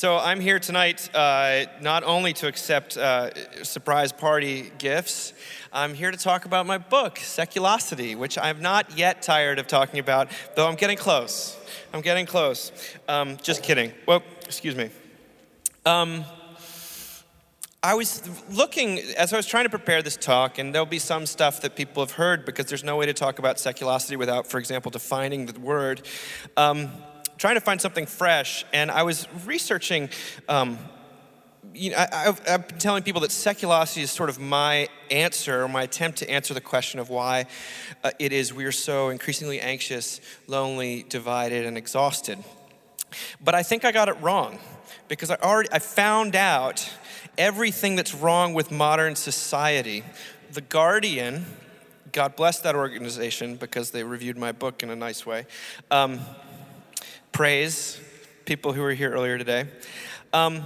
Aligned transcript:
So 0.00 0.16
I'm 0.16 0.40
here 0.40 0.58
tonight 0.58 1.14
uh, 1.14 1.66
not 1.82 2.04
only 2.04 2.32
to 2.32 2.48
accept 2.48 2.96
uh, 2.96 3.34
surprise 3.62 4.12
party 4.12 4.72
gifts, 4.78 5.34
I'm 5.74 5.92
here 5.92 6.10
to 6.10 6.16
talk 6.16 6.46
about 6.46 6.64
my 6.64 6.78
book, 6.78 7.16
Seculosity, 7.16 8.16
which 8.16 8.38
I'm 8.38 8.62
not 8.62 8.96
yet 8.96 9.20
tired 9.20 9.58
of 9.58 9.66
talking 9.66 10.00
about, 10.00 10.30
though 10.56 10.66
I'm 10.66 10.76
getting 10.76 10.96
close. 10.96 11.54
I'm 11.92 12.00
getting 12.00 12.24
close. 12.24 12.72
Um, 13.08 13.36
just 13.42 13.62
kidding. 13.62 13.92
Well, 14.06 14.22
excuse 14.46 14.74
me. 14.74 14.88
Um, 15.84 16.24
I 17.82 17.92
was 17.92 18.26
looking, 18.50 19.00
as 19.18 19.34
I 19.34 19.36
was 19.36 19.44
trying 19.44 19.64
to 19.64 19.70
prepare 19.70 20.00
this 20.00 20.16
talk, 20.16 20.58
and 20.58 20.74
there'll 20.74 20.86
be 20.86 20.98
some 20.98 21.26
stuff 21.26 21.60
that 21.60 21.76
people 21.76 22.02
have 22.02 22.12
heard 22.12 22.46
because 22.46 22.64
there's 22.64 22.84
no 22.84 22.96
way 22.96 23.04
to 23.04 23.12
talk 23.12 23.38
about 23.38 23.56
seculosity 23.56 24.16
without, 24.16 24.46
for 24.46 24.56
example, 24.56 24.90
defining 24.90 25.44
the 25.44 25.60
word. 25.60 26.00
Um, 26.56 26.90
trying 27.40 27.54
to 27.54 27.60
find 27.60 27.80
something 27.80 28.04
fresh, 28.04 28.66
and 28.70 28.90
I 28.90 29.02
was 29.02 29.26
researching. 29.46 30.10
Um, 30.46 30.78
you 31.72 31.90
know, 31.90 31.96
I, 31.96 32.34
have 32.46 32.68
been 32.68 32.78
telling 32.78 33.02
people 33.02 33.22
that 33.22 33.30
seculosity 33.30 34.02
is 34.02 34.10
sort 34.10 34.28
of 34.28 34.38
my 34.38 34.88
answer, 35.10 35.62
or 35.62 35.68
my 35.68 35.84
attempt 35.84 36.18
to 36.18 36.30
answer 36.30 36.52
the 36.52 36.60
question 36.60 37.00
of 37.00 37.08
why 37.08 37.46
uh, 38.04 38.10
it 38.18 38.32
is 38.32 38.52
we 38.52 38.66
are 38.66 38.72
so 38.72 39.08
increasingly 39.08 39.58
anxious, 39.58 40.20
lonely, 40.48 41.06
divided, 41.08 41.64
and 41.64 41.78
exhausted. 41.78 42.38
But 43.40 43.54
I 43.54 43.62
think 43.62 43.86
I 43.86 43.92
got 43.92 44.10
it 44.10 44.20
wrong 44.20 44.58
because 45.08 45.30
I 45.30 45.36
already 45.36 45.70
I 45.72 45.78
found 45.78 46.36
out 46.36 46.86
everything 47.38 47.96
that's 47.96 48.14
wrong 48.14 48.52
with 48.52 48.70
modern 48.70 49.16
society. 49.16 50.04
The 50.52 50.60
Guardian, 50.60 51.46
God 52.12 52.36
bless 52.36 52.60
that 52.60 52.74
organization 52.74 53.56
because 53.56 53.92
they 53.92 54.04
reviewed 54.04 54.36
my 54.36 54.52
book 54.52 54.82
in 54.82 54.90
a 54.90 54.96
nice 54.96 55.24
way. 55.24 55.46
Um, 55.90 56.20
praise 57.32 58.00
people 58.44 58.72
who 58.72 58.82
were 58.82 58.92
here 58.92 59.12
earlier 59.12 59.38
today. 59.38 59.66
Um, 60.32 60.64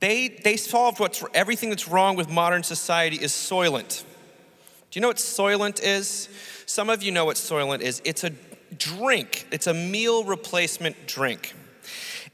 they, 0.00 0.28
they 0.28 0.56
solved 0.56 0.98
what's 0.98 1.22
everything 1.32 1.68
that's 1.68 1.86
wrong 1.86 2.16
with 2.16 2.28
modern 2.28 2.62
society 2.62 3.16
is 3.16 3.32
soylent. 3.32 4.02
Do 4.90 4.98
you 4.98 5.00
know 5.00 5.08
what 5.08 5.18
soylent 5.18 5.80
is? 5.82 6.28
Some 6.66 6.90
of 6.90 7.02
you 7.02 7.12
know 7.12 7.24
what 7.24 7.36
soylent 7.36 7.82
is. 7.82 8.02
It's 8.04 8.24
a 8.24 8.32
drink, 8.76 9.46
it's 9.50 9.66
a 9.66 9.74
meal 9.74 10.24
replacement 10.24 11.06
drink. 11.06 11.54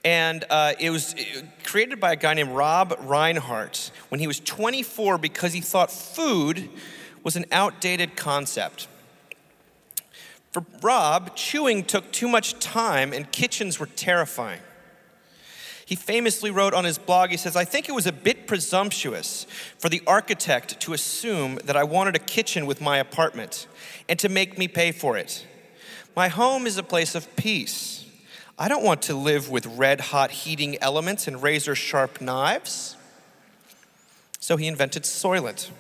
And 0.04 0.44
uh, 0.48 0.74
it 0.78 0.90
was 0.90 1.14
created 1.64 2.00
by 2.00 2.12
a 2.12 2.16
guy 2.16 2.34
named 2.34 2.50
Rob 2.50 2.96
Rhinehart 3.00 3.90
when 4.08 4.20
he 4.20 4.26
was 4.26 4.40
24 4.40 5.18
because 5.18 5.52
he 5.52 5.60
thought 5.60 5.90
food 5.90 6.70
was 7.24 7.36
an 7.36 7.44
outdated 7.50 8.16
concept. 8.16 8.86
For 10.52 10.64
Rob, 10.82 11.36
chewing 11.36 11.84
took 11.84 12.10
too 12.10 12.28
much 12.28 12.58
time 12.58 13.12
and 13.12 13.30
kitchens 13.30 13.78
were 13.78 13.86
terrifying. 13.86 14.60
He 15.84 15.94
famously 15.94 16.50
wrote 16.50 16.74
on 16.74 16.84
his 16.84 16.98
blog, 16.98 17.30
he 17.30 17.38
says, 17.38 17.56
I 17.56 17.64
think 17.64 17.88
it 17.88 17.92
was 17.92 18.06
a 18.06 18.12
bit 18.12 18.46
presumptuous 18.46 19.46
for 19.78 19.88
the 19.88 20.02
architect 20.06 20.78
to 20.80 20.92
assume 20.92 21.58
that 21.64 21.78
I 21.78 21.84
wanted 21.84 22.14
a 22.14 22.18
kitchen 22.18 22.66
with 22.66 22.82
my 22.82 22.98
apartment 22.98 23.66
and 24.06 24.18
to 24.18 24.28
make 24.28 24.58
me 24.58 24.68
pay 24.68 24.92
for 24.92 25.16
it. 25.16 25.46
My 26.14 26.28
home 26.28 26.66
is 26.66 26.76
a 26.76 26.82
place 26.82 27.14
of 27.14 27.34
peace. 27.36 28.04
I 28.58 28.68
don't 28.68 28.84
want 28.84 29.02
to 29.02 29.14
live 29.14 29.48
with 29.48 29.64
red 29.66 30.00
hot 30.00 30.30
heating 30.30 30.76
elements 30.82 31.26
and 31.26 31.42
razor 31.42 31.74
sharp 31.74 32.20
knives. 32.20 32.96
So 34.40 34.56
he 34.56 34.66
invented 34.66 35.04
Soylent 35.04 35.70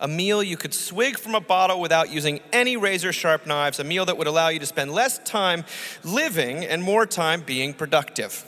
a 0.00 0.08
meal 0.08 0.42
you 0.42 0.56
could 0.56 0.74
swig 0.74 1.18
from 1.18 1.34
a 1.34 1.40
bottle 1.40 1.80
without 1.80 2.10
using 2.10 2.40
any 2.52 2.76
razor 2.76 3.12
sharp 3.12 3.46
knives, 3.46 3.78
a 3.78 3.84
meal 3.84 4.04
that 4.06 4.16
would 4.16 4.26
allow 4.26 4.48
you 4.48 4.58
to 4.58 4.66
spend 4.66 4.92
less 4.92 5.18
time 5.20 5.64
living 6.04 6.64
and 6.64 6.82
more 6.82 7.06
time 7.06 7.42
being 7.42 7.74
productive. 7.74 8.44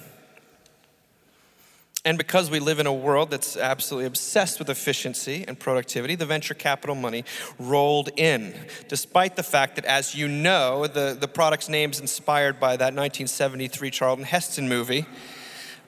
And 2.02 2.16
because 2.16 2.50
we 2.50 2.60
live 2.60 2.78
in 2.78 2.86
a 2.86 2.92
world 2.92 3.30
that's 3.30 3.58
absolutely 3.58 4.06
obsessed 4.06 4.58
with 4.58 4.70
efficiency 4.70 5.44
and 5.46 5.58
productivity, 5.58 6.14
the 6.14 6.24
venture 6.24 6.54
capital 6.54 6.96
money 6.96 7.24
rolled 7.58 8.08
in, 8.16 8.54
despite 8.88 9.36
the 9.36 9.42
fact 9.42 9.76
that, 9.76 9.84
as 9.84 10.14
you 10.14 10.26
know, 10.26 10.86
the, 10.86 11.14
the 11.18 11.28
product's 11.28 11.68
name 11.68 11.90
is 11.90 12.00
inspired 12.00 12.58
by 12.58 12.76
that 12.76 12.94
1973 12.94 13.90
Charlton 13.90 14.24
Heston 14.24 14.66
movie, 14.66 15.04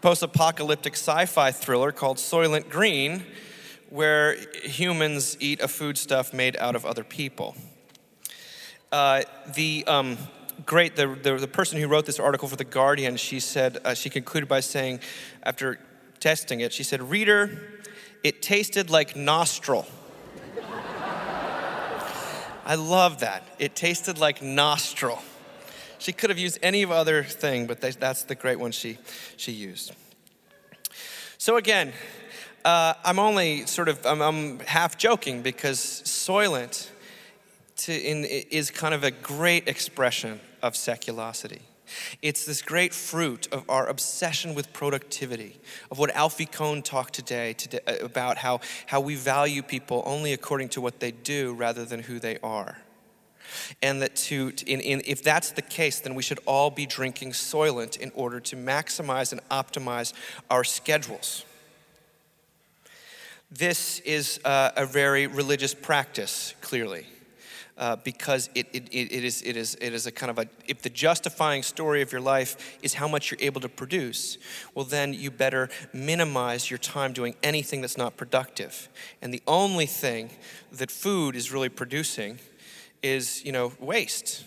post 0.03 0.23
apocalyptic 0.23 0.95
sci 0.95 1.25
fi 1.25 1.51
thriller 1.51 1.93
called 1.93 2.19
Soylent 2.19 2.69
Green, 2.69 3.25
where 3.93 4.37
humans 4.65 5.37
eat 5.39 5.61
a 5.61 5.69
foodstuff 5.69 6.33
made 6.33 6.57
out 6.57 6.75
of 6.75 6.87
other 6.87 7.05
people. 7.05 7.55
Uh, 8.91 9.23
the 9.55 9.85
um, 9.87 10.17
great, 10.65 10.97
the, 10.97 11.09
the, 11.09 11.37
the, 11.37 11.47
person 11.47 11.79
who 11.79 11.87
wrote 11.87 12.07
this 12.07 12.19
article 12.19 12.49
for 12.49 12.57
The 12.57 12.65
Guardian, 12.65 13.19
she 13.19 13.39
said, 13.39 13.79
uh, 13.85 13.93
she 13.93 14.09
concluded 14.09 14.49
by 14.49 14.61
saying, 14.61 15.01
after 15.43 15.79
testing 16.21 16.61
it, 16.61 16.73
she 16.73 16.83
said, 16.85 17.03
Reader, 17.03 17.83
it 18.25 18.41
tasted 18.41 18.89
like 18.89 19.15
nostril. 19.15 19.87
I 22.65 22.77
love 22.77 23.21
that. 23.21 23.43
It 23.59 23.75
tasted 23.75 24.17
like 24.17 24.41
nostril. 24.41 25.21
She 25.99 26.15
could 26.15 26.31
have 26.31 26.39
used 26.39 26.59
any 26.63 26.87
other 26.87 27.25
thing, 27.25 27.67
but 27.67 27.83
that's 27.83 28.23
the 28.23 28.37
great 28.37 28.59
one 28.59 28.73
she, 28.73 28.97
she 29.37 29.53
used. 29.53 29.93
So, 31.37 31.57
again, 31.57 31.93
uh, 32.65 32.95
I'm 33.05 33.19
only 33.19 33.67
sort 33.67 33.89
of, 33.89 34.05
I'm, 34.07 34.23
I'm 34.23 34.59
half 34.61 34.97
joking 34.97 35.43
because 35.43 35.79
Soylent 36.05 36.89
to, 37.77 37.93
in, 37.93 38.25
is 38.25 38.71
kind 38.71 38.95
of 38.95 39.05
a 39.05 39.11
great 39.11 39.69
expression 39.69 40.41
of 40.63 40.75
seculosity. 40.75 41.61
It's 42.23 42.47
this 42.47 42.63
great 42.63 42.95
fruit 42.95 43.49
of 43.53 43.69
our 43.69 43.87
obsession 43.87 44.55
with 44.55 44.73
productivity, 44.73 45.61
of 45.91 45.99
what 45.99 46.11
Alfie 46.15 46.47
Kohn 46.47 46.83
talked 46.83 47.15
today, 47.15 47.53
today 47.53 47.81
uh, 47.87 47.97
about 48.05 48.39
how, 48.39 48.61
how 48.87 49.01
we 49.01 49.15
value 49.15 49.63
people 49.63 50.03
only 50.07 50.33
according 50.33 50.71
to 50.71 50.81
what 50.81 51.01
they 51.01 51.11
do 51.11 51.53
rather 51.53 51.85
than 51.85 52.01
who 52.01 52.19
they 52.19 52.39
are. 52.43 52.79
And 53.83 54.01
that 54.01 54.17
to, 54.17 54.53
in, 54.67 54.81
in, 54.81 55.03
if 55.05 55.23
that's 55.23 55.53
the 55.53 55.63
case, 55.63 56.01
then 56.01 56.15
we 56.15 56.23
should 56.23 56.41
all 56.47 56.71
be 56.71 56.87
drinking 56.87 57.33
Soylent 57.33 57.99
in 57.99 58.11
order 58.15 58.41
to 58.41 58.57
maximize 58.57 59.33
and 59.33 59.47
optimize 59.51 60.15
our 60.49 60.65
schedules. 60.65 61.45
This 63.55 63.99
is 64.01 64.41
uh, 64.47 64.71
a 64.77 64.87
very 64.87 65.27
religious 65.27 65.75
practice, 65.75 66.55
clearly. 66.63 67.07
Uh, 67.77 67.97
because 67.97 68.49
it, 68.55 68.67
it, 68.73 68.89
it, 68.93 69.25
is, 69.25 69.43
it, 69.43 69.57
is, 69.57 69.77
it 69.81 69.93
is 69.93 70.07
a 70.07 70.13
kind 70.13 70.31
of 70.31 70.39
a, 70.39 70.47
if 70.69 70.83
the 70.83 70.91
justifying 70.91 71.63
story 71.63 72.01
of 72.01 72.13
your 72.13 72.21
life 72.21 72.79
is 72.83 72.95
how 72.95 73.09
much 73.09 73.31
you're 73.31 73.41
able 73.41 73.61
to 73.61 73.69
produce, 73.69 74.39
well, 74.75 74.85
then 74.85 75.13
you 75.13 75.31
better 75.31 75.69
minimize 75.93 76.71
your 76.71 76.79
time 76.79 77.13
doing 77.13 77.35
anything 77.43 77.81
that's 77.81 77.97
not 77.97 78.17
productive. 78.17 78.89
And 79.21 79.35
the 79.35 79.43
only 79.47 79.87
thing 79.87 80.31
that 80.71 80.91
food 80.91 81.35
is 81.35 81.51
really 81.51 81.71
producing 81.71 82.39
is, 83.03 83.45
you 83.45 83.53
know, 83.53 83.73
waste. 83.81 84.45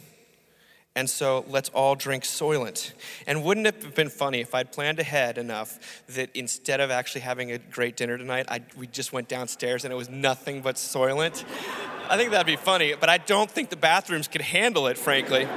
And 0.98 1.10
so 1.10 1.44
let's 1.50 1.68
all 1.70 1.96
drink 1.96 2.24
Soylent. 2.24 2.94
And 3.28 3.44
wouldn't 3.44 3.68
it 3.68 3.84
have 3.84 3.96
been 3.96 4.10
funny 4.10 4.40
if 4.40 4.56
I'd 4.56 4.72
planned 4.72 5.00
ahead 5.00 5.38
enough 5.38 6.04
that 6.08 6.30
instead 6.34 6.80
of 6.80 6.90
actually 6.90 7.22
having 7.22 7.52
a 7.52 7.58
great 7.58 7.98
dinner 7.98 8.18
tonight, 8.18 8.46
I, 8.48 8.62
we 8.78 8.88
just 8.88 9.12
went 9.12 9.28
downstairs 9.28 9.84
and 9.84 9.92
it 9.92 9.98
was 9.98 10.10
nothing 10.10 10.62
but 10.62 10.76
Soylent? 10.76 11.44
I 12.10 12.16
think 12.18 12.32
that'd 12.32 12.48
be 12.48 12.56
funny, 12.56 12.94
but 12.98 13.10
I 13.10 13.18
don't 13.18 13.52
think 13.52 13.72
the 13.72 13.76
bathrooms 13.76 14.30
could 14.30 14.42
handle 14.42 14.88
it, 14.88 14.98
frankly. 14.98 15.48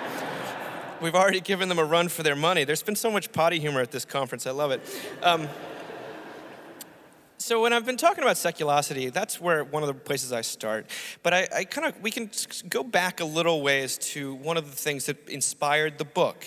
We've 1.01 1.15
already 1.15 1.41
given 1.41 1.69
them 1.69 1.79
a 1.79 1.85
run 1.85 2.09
for 2.09 2.25
their 2.25 2.35
money. 2.35 2.65
There's 2.65 2.83
been 2.83 2.97
so 2.97 3.11
much 3.11 3.31
potty 3.31 3.61
humor 3.61 3.81
at 3.81 3.93
this 3.93 4.05
conference. 4.05 4.47
I 4.47 4.51
love 4.51 4.73
it. 4.73 4.81
Um, 5.23 5.49
so 7.49 7.63
when 7.63 7.73
I've 7.73 7.87
been 7.87 7.97
talking 7.97 8.23
about 8.23 8.37
secularity, 8.37 9.09
that's 9.09 9.41
where 9.41 9.65
one 9.65 9.83
of 9.83 9.87
the 9.87 9.95
places 9.95 10.35
I 10.35 10.43
start. 10.43 10.85
But 11.23 11.33
I, 11.33 11.49
I 11.57 11.65
kind 11.65 11.87
of 11.87 11.99
we 12.03 12.11
can 12.11 12.31
go 12.69 12.85
back 12.85 13.21
a 13.21 13.25
little 13.25 13.63
ways 13.63 13.97
to 14.13 14.35
one 14.35 14.59
of 14.59 14.71
the 14.71 14.77
things 14.77 15.07
that 15.07 15.27
inspired 15.31 15.97
the 15.97 16.05
book. 16.05 16.45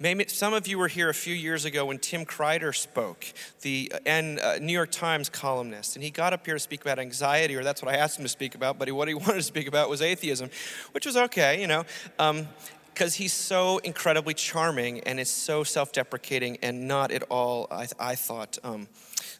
Maybe 0.00 0.26
some 0.26 0.52
of 0.52 0.66
you 0.66 0.78
were 0.78 0.88
here 0.88 1.08
a 1.08 1.14
few 1.14 1.32
years 1.32 1.64
ago 1.64 1.86
when 1.86 2.00
Tim 2.00 2.24
Kreider 2.26 2.74
spoke, 2.74 3.24
the 3.60 3.92
and 4.04 4.40
uh, 4.40 4.58
New 4.58 4.72
York 4.72 4.90
Times 4.90 5.28
columnist, 5.28 5.94
and 5.94 6.02
he 6.02 6.10
got 6.10 6.32
up 6.32 6.44
here 6.44 6.56
to 6.56 6.60
speak 6.60 6.80
about 6.80 6.98
anxiety, 6.98 7.54
or 7.54 7.62
that's 7.62 7.80
what 7.80 7.94
I 7.94 7.98
asked 7.98 8.18
him 8.18 8.24
to 8.24 8.28
speak 8.28 8.56
about. 8.56 8.80
But 8.80 8.88
he, 8.88 8.92
what 8.92 9.06
he 9.06 9.14
wanted 9.22 9.34
to 9.34 9.42
speak 9.42 9.68
about 9.68 9.88
was 9.88 10.02
atheism, 10.02 10.50
which 10.90 11.06
was 11.06 11.16
okay, 11.16 11.60
you 11.60 11.68
know. 11.68 11.84
Um, 12.18 12.48
because 12.92 13.14
he's 13.14 13.32
so 13.32 13.78
incredibly 13.78 14.34
charming 14.34 15.00
and 15.00 15.18
is 15.18 15.30
so 15.30 15.64
self 15.64 15.92
deprecating 15.92 16.58
and 16.62 16.86
not 16.86 17.10
at 17.10 17.22
all, 17.30 17.66
I, 17.70 17.88
I 17.98 18.14
thought, 18.14 18.58
um, 18.62 18.88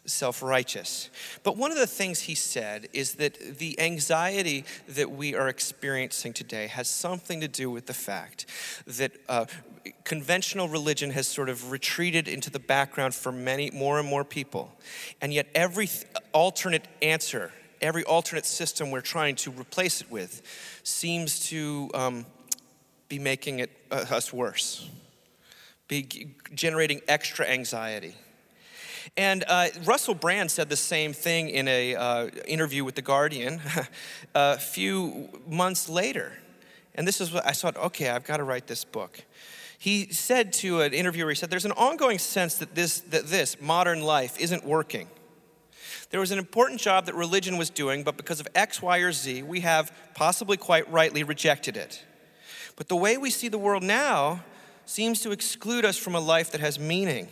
self 0.05 0.41
righteous. 0.41 1.09
But 1.43 1.57
one 1.57 1.71
of 1.71 1.77
the 1.77 1.87
things 1.87 2.21
he 2.21 2.35
said 2.35 2.89
is 2.93 3.15
that 3.15 3.57
the 3.57 3.79
anxiety 3.79 4.65
that 4.89 5.11
we 5.11 5.35
are 5.35 5.47
experiencing 5.47 6.33
today 6.33 6.67
has 6.67 6.87
something 6.87 7.41
to 7.41 7.47
do 7.47 7.69
with 7.69 7.85
the 7.85 7.93
fact 7.93 8.45
that 8.85 9.11
uh, 9.29 9.45
conventional 10.03 10.67
religion 10.67 11.11
has 11.11 11.27
sort 11.27 11.49
of 11.49 11.71
retreated 11.71 12.27
into 12.27 12.49
the 12.49 12.59
background 12.59 13.15
for 13.15 13.31
many 13.31 13.71
more 13.71 13.99
and 13.99 14.07
more 14.07 14.23
people. 14.23 14.71
And 15.21 15.33
yet, 15.33 15.47
every 15.55 15.87
th- 15.87 16.05
alternate 16.33 16.87
answer, 17.01 17.51
every 17.81 18.03
alternate 18.03 18.45
system 18.45 18.91
we're 18.91 19.01
trying 19.01 19.35
to 19.37 19.51
replace 19.51 20.01
it 20.01 20.11
with, 20.11 20.41
seems 20.83 21.47
to 21.47 21.89
um, 21.93 22.25
be 23.07 23.19
making 23.19 23.59
it 23.59 23.71
uh, 23.91 24.05
us 24.09 24.33
worse 24.33 24.89
be 25.87 26.35
generating 26.53 27.01
extra 27.07 27.45
anxiety. 27.45 28.15
And 29.17 29.43
uh, 29.47 29.67
Russell 29.85 30.15
Brand 30.15 30.51
said 30.51 30.69
the 30.69 30.77
same 30.77 31.13
thing 31.13 31.49
in 31.49 31.67
an 31.67 31.95
uh, 31.95 32.29
interview 32.45 32.83
with 32.83 32.95
The 32.95 33.01
Guardian 33.01 33.61
a 34.35 34.57
few 34.59 35.29
months 35.47 35.89
later. 35.89 36.33
And 36.95 37.07
this 37.07 37.19
is 37.19 37.31
what 37.31 37.45
I 37.45 37.51
thought, 37.51 37.75
okay, 37.77 38.09
I've 38.09 38.25
got 38.25 38.37
to 38.37 38.43
write 38.43 38.67
this 38.67 38.83
book. 38.83 39.23
He 39.79 40.13
said 40.13 40.53
to 40.53 40.81
an 40.81 40.93
interviewer, 40.93 41.29
he 41.29 41.35
said, 41.35 41.49
There's 41.49 41.65
an 41.65 41.73
ongoing 41.73 42.19
sense 42.19 42.55
that 42.55 42.75
this, 42.75 43.01
that 43.01 43.27
this 43.27 43.59
modern 43.59 44.01
life 44.01 44.39
isn't 44.39 44.65
working. 44.65 45.07
There 46.09 46.19
was 46.19 46.31
an 46.31 46.37
important 46.37 46.79
job 46.79 47.07
that 47.07 47.15
religion 47.15 47.57
was 47.57 47.69
doing, 47.69 48.03
but 48.03 48.15
because 48.15 48.39
of 48.39 48.47
X, 48.53 48.81
Y, 48.81 48.99
or 48.99 49.11
Z, 49.11 49.43
we 49.43 49.61
have 49.61 49.91
possibly 50.13 50.57
quite 50.57 50.89
rightly 50.91 51.23
rejected 51.23 51.75
it. 51.75 52.03
But 52.75 52.87
the 52.87 52.95
way 52.95 53.17
we 53.17 53.29
see 53.29 53.47
the 53.47 53.57
world 53.57 53.83
now 53.83 54.43
seems 54.85 55.21
to 55.21 55.31
exclude 55.31 55.85
us 55.85 55.97
from 55.97 56.15
a 56.15 56.19
life 56.19 56.51
that 56.51 56.61
has 56.61 56.79
meaning. 56.79 57.29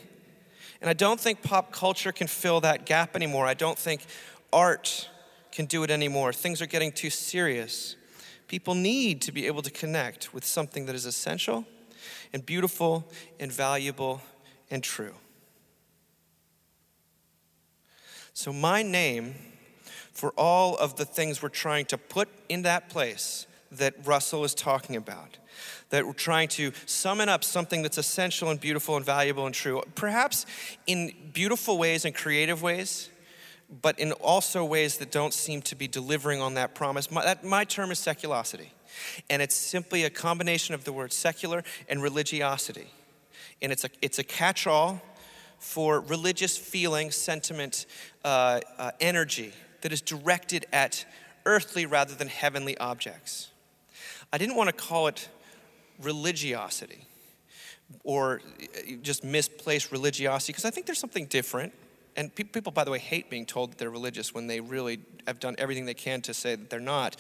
And 0.82 0.90
I 0.90 0.94
don't 0.94 1.20
think 1.20 1.44
pop 1.44 1.72
culture 1.72 2.12
can 2.12 2.28
fill 2.28 2.62
that 2.62 2.86
gap 2.86 3.16
anymore. 3.16 3.46
I 3.46 3.54
don't 3.54 3.78
think 3.78 4.06
art 4.52 5.10
can 5.52 5.66
do 5.66 5.84
it 5.84 5.92
anymore. 5.92 6.34
Things 6.34 6.62
are 6.62 6.66
getting 6.66 6.92
too 6.92 7.10
serious. 7.10 7.96
People 8.48 8.74
need 8.74 9.22
to 9.22 9.32
be 9.32 9.48
able 9.48 9.62
to 9.62 9.72
connect 9.72 10.34
with 10.34 10.44
something 10.44 10.88
that 10.88 10.96
is 10.96 11.06
essential 11.06 11.66
and 12.34 12.46
beautiful 12.46 13.10
and 13.40 13.52
valuable 13.52 14.22
and 14.70 14.84
true. 14.84 15.14
So, 18.34 18.52
my 18.52 18.82
name 18.82 19.36
for 20.14 20.32
all 20.32 20.76
of 20.78 20.96
the 20.96 21.06
things 21.06 21.42
we're 21.42 21.50
trying 21.50 21.86
to 21.86 21.98
put 21.98 22.30
in 22.50 22.64
that 22.64 22.90
place 22.90 23.46
that 23.72 23.96
Russell 24.06 24.44
is 24.44 24.54
talking 24.54 24.96
about 24.96 25.38
that 25.92 26.08
we're 26.08 26.14
trying 26.14 26.48
to 26.48 26.72
summon 26.86 27.30
up 27.30 27.44
something 27.44 27.82
that's 27.82 27.98
essential 27.98 28.50
and 28.50 28.60
beautiful 28.60 28.96
and 28.96 29.06
valuable 29.06 29.46
and 29.46 29.54
true, 29.54 29.82
perhaps 29.96 30.46
in 30.88 31.14
beautiful 31.34 31.78
ways 31.78 32.06
and 32.06 32.16
creative 32.16 32.62
ways, 32.62 33.10
but 33.82 34.00
in 34.00 34.12
also 34.14 34.66
ways 34.66 34.98
that 34.98 35.12
don't 35.12 35.34
seem 35.34 35.62
to 35.62 35.76
be 35.76 35.88
delivering 35.88 36.42
on 36.42 36.56
that 36.56 36.74
promise. 36.74 37.12
My, 37.12 37.24
that, 37.24 37.44
my 37.44 37.64
term 37.64 37.92
is 37.92 38.00
seculosity, 38.00 38.70
and 39.30 39.42
it's 39.42 39.56
simply 39.56 40.04
a 40.04 40.10
combination 40.10 40.74
of 40.74 40.84
the 40.84 40.94
word 40.94 41.14
secular 41.14 41.64
and 41.88 42.02
religiosity. 42.02 42.88
And 43.62 43.72
it's 43.72 43.84
a, 43.84 43.90
it's 44.02 44.18
a 44.18 44.24
catch 44.24 44.66
all 44.66 45.02
for 45.60 46.00
religious 46.00 46.58
feeling, 46.58 47.12
sentiment, 47.12 47.86
uh, 48.26 48.62
uh, 48.80 48.92
energy 49.00 49.54
that 49.82 49.92
is 49.92 50.02
directed 50.02 50.66
at 50.74 51.06
earthly 51.46 51.86
rather 51.86 52.16
than 52.16 52.28
heavenly 52.28 52.78
objects. 52.78 53.51
I 54.34 54.38
didn't 54.38 54.56
want 54.56 54.70
to 54.70 54.74
call 54.74 55.08
it 55.08 55.28
religiosity 56.02 57.06
or 58.04 58.42
just 59.02 59.24
misplaced 59.24 59.92
religiosity 59.92 60.54
because 60.54 60.66
I 60.66 60.70
think 60.70 60.86
there's 60.86 61.00
something 61.00 61.26
different 61.26 61.74
and 62.18 62.34
people, 62.36 62.72
by 62.72 62.84
the 62.84 62.92
way, 62.92 63.00
hate 63.00 63.30
being 63.30 63.46
told 63.46 63.72
that 63.72 63.78
they're 63.78 63.90
religious 63.90 64.34
when 64.34 64.48
they 64.48 64.60
really 64.60 65.00
have 65.28 65.40
done 65.40 65.56
everything 65.58 65.86
they 65.86 65.94
can 65.94 66.22
to 66.22 66.34
say 66.34 66.56
that 66.56 66.70
they're 66.70 66.80
not. 66.80 67.16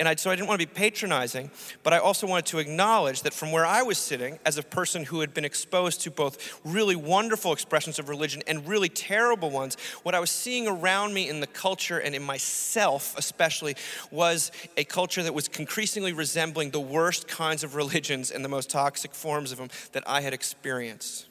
And 0.00 0.08
I, 0.08 0.16
so 0.16 0.30
I 0.30 0.34
didn't 0.34 0.48
want 0.48 0.60
to 0.60 0.66
be 0.66 0.72
patronizing, 0.72 1.50
but 1.82 1.92
I 1.92 1.98
also 1.98 2.26
wanted 2.26 2.46
to 2.46 2.58
acknowledge 2.58 3.22
that 3.22 3.32
from 3.32 3.52
where 3.52 3.64
I 3.64 3.82
was 3.82 3.96
sitting, 3.98 4.38
as 4.44 4.58
a 4.58 4.62
person 4.62 5.04
who 5.04 5.20
had 5.20 5.34
been 5.34 5.44
exposed 5.44 6.00
to 6.02 6.10
both 6.10 6.60
really 6.64 6.96
wonderful 6.96 7.52
expressions 7.52 7.98
of 7.98 8.08
religion 8.08 8.42
and 8.46 8.66
really 8.66 8.88
terrible 8.88 9.50
ones, 9.50 9.76
what 10.02 10.14
I 10.14 10.20
was 10.20 10.30
seeing 10.30 10.66
around 10.66 11.14
me 11.14 11.28
in 11.28 11.40
the 11.40 11.46
culture 11.46 11.98
and 11.98 12.14
in 12.14 12.22
myself, 12.22 13.14
especially, 13.16 13.76
was 14.10 14.50
a 14.76 14.84
culture 14.84 15.22
that 15.22 15.34
was 15.34 15.48
increasingly 15.58 16.12
resembling 16.12 16.70
the 16.70 16.80
worst 16.80 17.28
kinds 17.28 17.62
of 17.62 17.74
religions 17.84 18.30
and 18.30 18.44
the 18.44 18.48
most 18.48 18.70
toxic 18.70 19.14
forms 19.14 19.52
of 19.52 19.58
them 19.58 19.68
that 19.92 20.02
I 20.06 20.22
had 20.22 20.34
experienced. 20.34 21.26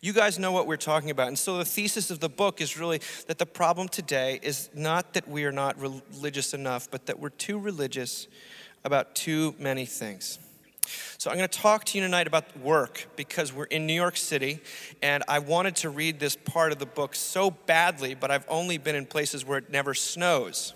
You 0.00 0.12
guys 0.12 0.38
know 0.38 0.52
what 0.52 0.66
we're 0.66 0.76
talking 0.76 1.10
about. 1.10 1.28
And 1.28 1.38
so 1.38 1.58
the 1.58 1.64
thesis 1.64 2.10
of 2.10 2.20
the 2.20 2.28
book 2.28 2.60
is 2.60 2.78
really 2.78 3.00
that 3.26 3.38
the 3.38 3.46
problem 3.46 3.88
today 3.88 4.40
is 4.42 4.70
not 4.74 5.14
that 5.14 5.28
we 5.28 5.44
are 5.44 5.52
not 5.52 5.78
religious 5.78 6.54
enough, 6.54 6.90
but 6.90 7.06
that 7.06 7.18
we're 7.18 7.30
too 7.30 7.58
religious 7.58 8.28
about 8.84 9.14
too 9.14 9.54
many 9.58 9.86
things. 9.86 10.38
So, 11.16 11.30
I'm 11.30 11.38
going 11.38 11.48
to 11.48 11.58
talk 11.58 11.84
to 11.86 11.98
you 11.98 12.04
tonight 12.04 12.26
about 12.26 12.58
work 12.58 13.06
because 13.16 13.52
we're 13.52 13.64
in 13.64 13.86
New 13.86 13.94
York 13.94 14.18
City 14.18 14.60
and 15.02 15.24
I 15.28 15.38
wanted 15.38 15.76
to 15.76 15.88
read 15.88 16.20
this 16.20 16.36
part 16.36 16.72
of 16.72 16.78
the 16.78 16.86
book 16.86 17.14
so 17.14 17.50
badly, 17.50 18.14
but 18.14 18.30
I've 18.30 18.44
only 18.48 18.76
been 18.76 18.94
in 18.94 19.06
places 19.06 19.46
where 19.46 19.56
it 19.56 19.70
never 19.70 19.94
snows. 19.94 20.74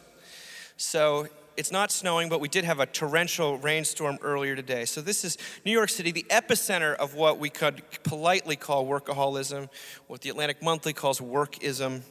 So, 0.78 1.28
it's 1.58 1.72
not 1.72 1.90
snowing, 1.90 2.28
but 2.28 2.40
we 2.40 2.46
did 2.46 2.64
have 2.64 2.78
a 2.78 2.86
torrential 2.86 3.58
rainstorm 3.58 4.16
earlier 4.22 4.54
today. 4.54 4.84
So, 4.84 5.00
this 5.00 5.24
is 5.24 5.36
New 5.64 5.72
York 5.72 5.88
City, 5.90 6.12
the 6.12 6.24
epicenter 6.30 6.94
of 6.94 7.16
what 7.16 7.40
we 7.40 7.50
could 7.50 7.82
politely 8.04 8.54
call 8.54 8.86
workaholism, 8.86 9.68
what 10.06 10.20
the 10.20 10.30
Atlantic 10.30 10.62
Monthly 10.62 10.92
calls 10.92 11.18
workism. 11.18 12.02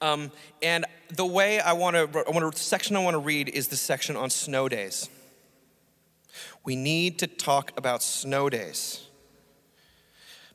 Um, 0.00 0.32
and 0.60 0.84
the 1.14 1.24
way 1.24 1.60
I 1.60 1.74
want 1.74 1.94
to, 1.94 2.24
to, 2.24 2.52
section 2.58 2.96
I 2.96 2.98
want 2.98 3.14
to 3.14 3.20
read 3.20 3.48
is 3.48 3.68
the 3.68 3.76
section 3.76 4.16
on 4.16 4.28
snow 4.28 4.68
days. 4.68 5.08
We 6.64 6.74
need 6.74 7.20
to 7.20 7.28
talk 7.28 7.70
about 7.76 8.02
snow 8.02 8.50
days. 8.50 9.06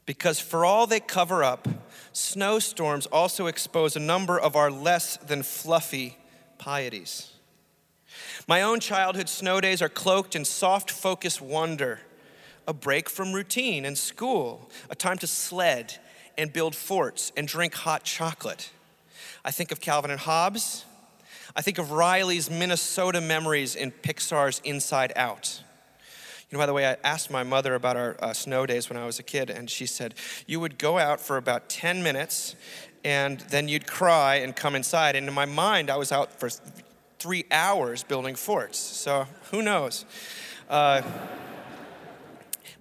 Because 0.05 0.41
for 0.41 0.65
all 0.65 0.87
they 0.87 0.99
cover 0.99 1.41
up, 1.41 1.69
snowstorms 2.11 3.05
also 3.05 3.47
expose 3.47 3.95
a 3.95 4.01
number 4.01 4.37
of 4.37 4.57
our 4.57 4.69
less 4.69 5.15
than 5.15 5.41
fluffy 5.41 6.17
pieties. 6.57 7.31
My 8.47 8.61
own 8.61 8.79
childhood 8.79 9.27
snow 9.27 9.59
days 9.59 9.81
are 9.81 9.89
cloaked 9.89 10.33
in 10.33 10.45
soft, 10.45 10.89
focused 10.89 11.41
wonder, 11.41 11.99
a 12.65 12.73
break 12.73 13.09
from 13.09 13.33
routine 13.33 13.83
and 13.83 13.97
school, 13.97 14.69
a 14.89 14.95
time 14.95 15.17
to 15.17 15.27
sled 15.27 15.95
and 16.37 16.53
build 16.53 16.73
forts 16.73 17.33
and 17.35 17.45
drink 17.45 17.75
hot 17.75 18.05
chocolate. 18.05 18.69
I 19.43 19.51
think 19.51 19.73
of 19.73 19.81
Calvin 19.81 20.11
and 20.11 20.19
Hobbes. 20.21 20.85
I 21.57 21.61
think 21.61 21.77
of 21.77 21.91
Riley's 21.91 22.49
Minnesota 22.49 23.19
memories 23.19 23.75
in 23.75 23.91
Pixar's 23.91 24.61
Inside 24.63 25.11
Out. 25.17 25.61
You 26.49 26.57
know, 26.57 26.61
by 26.61 26.67
the 26.67 26.73
way, 26.73 26.87
I 26.87 26.95
asked 27.03 27.29
my 27.29 27.43
mother 27.43 27.75
about 27.75 27.97
our 27.97 28.15
uh, 28.21 28.31
snow 28.31 28.65
days 28.65 28.89
when 28.89 28.97
I 28.97 29.05
was 29.05 29.19
a 29.19 29.23
kid, 29.23 29.49
and 29.49 29.69
she 29.69 29.85
said, 29.85 30.13
You 30.45 30.61
would 30.61 30.77
go 30.77 30.97
out 30.97 31.19
for 31.19 31.35
about 31.35 31.67
10 31.67 32.01
minutes, 32.01 32.55
and 33.03 33.41
then 33.49 33.67
you'd 33.67 33.87
cry 33.87 34.35
and 34.35 34.55
come 34.55 34.73
inside. 34.73 35.17
And 35.17 35.27
in 35.27 35.33
my 35.33 35.45
mind, 35.45 35.89
I 35.89 35.97
was 35.97 36.13
out 36.13 36.39
for 36.39 36.49
three 37.19 37.45
hours 37.51 38.03
building 38.03 38.35
forts. 38.35 38.77
So 38.77 39.27
who 39.51 39.61
knows? 39.61 40.05
Uh, 40.69 41.01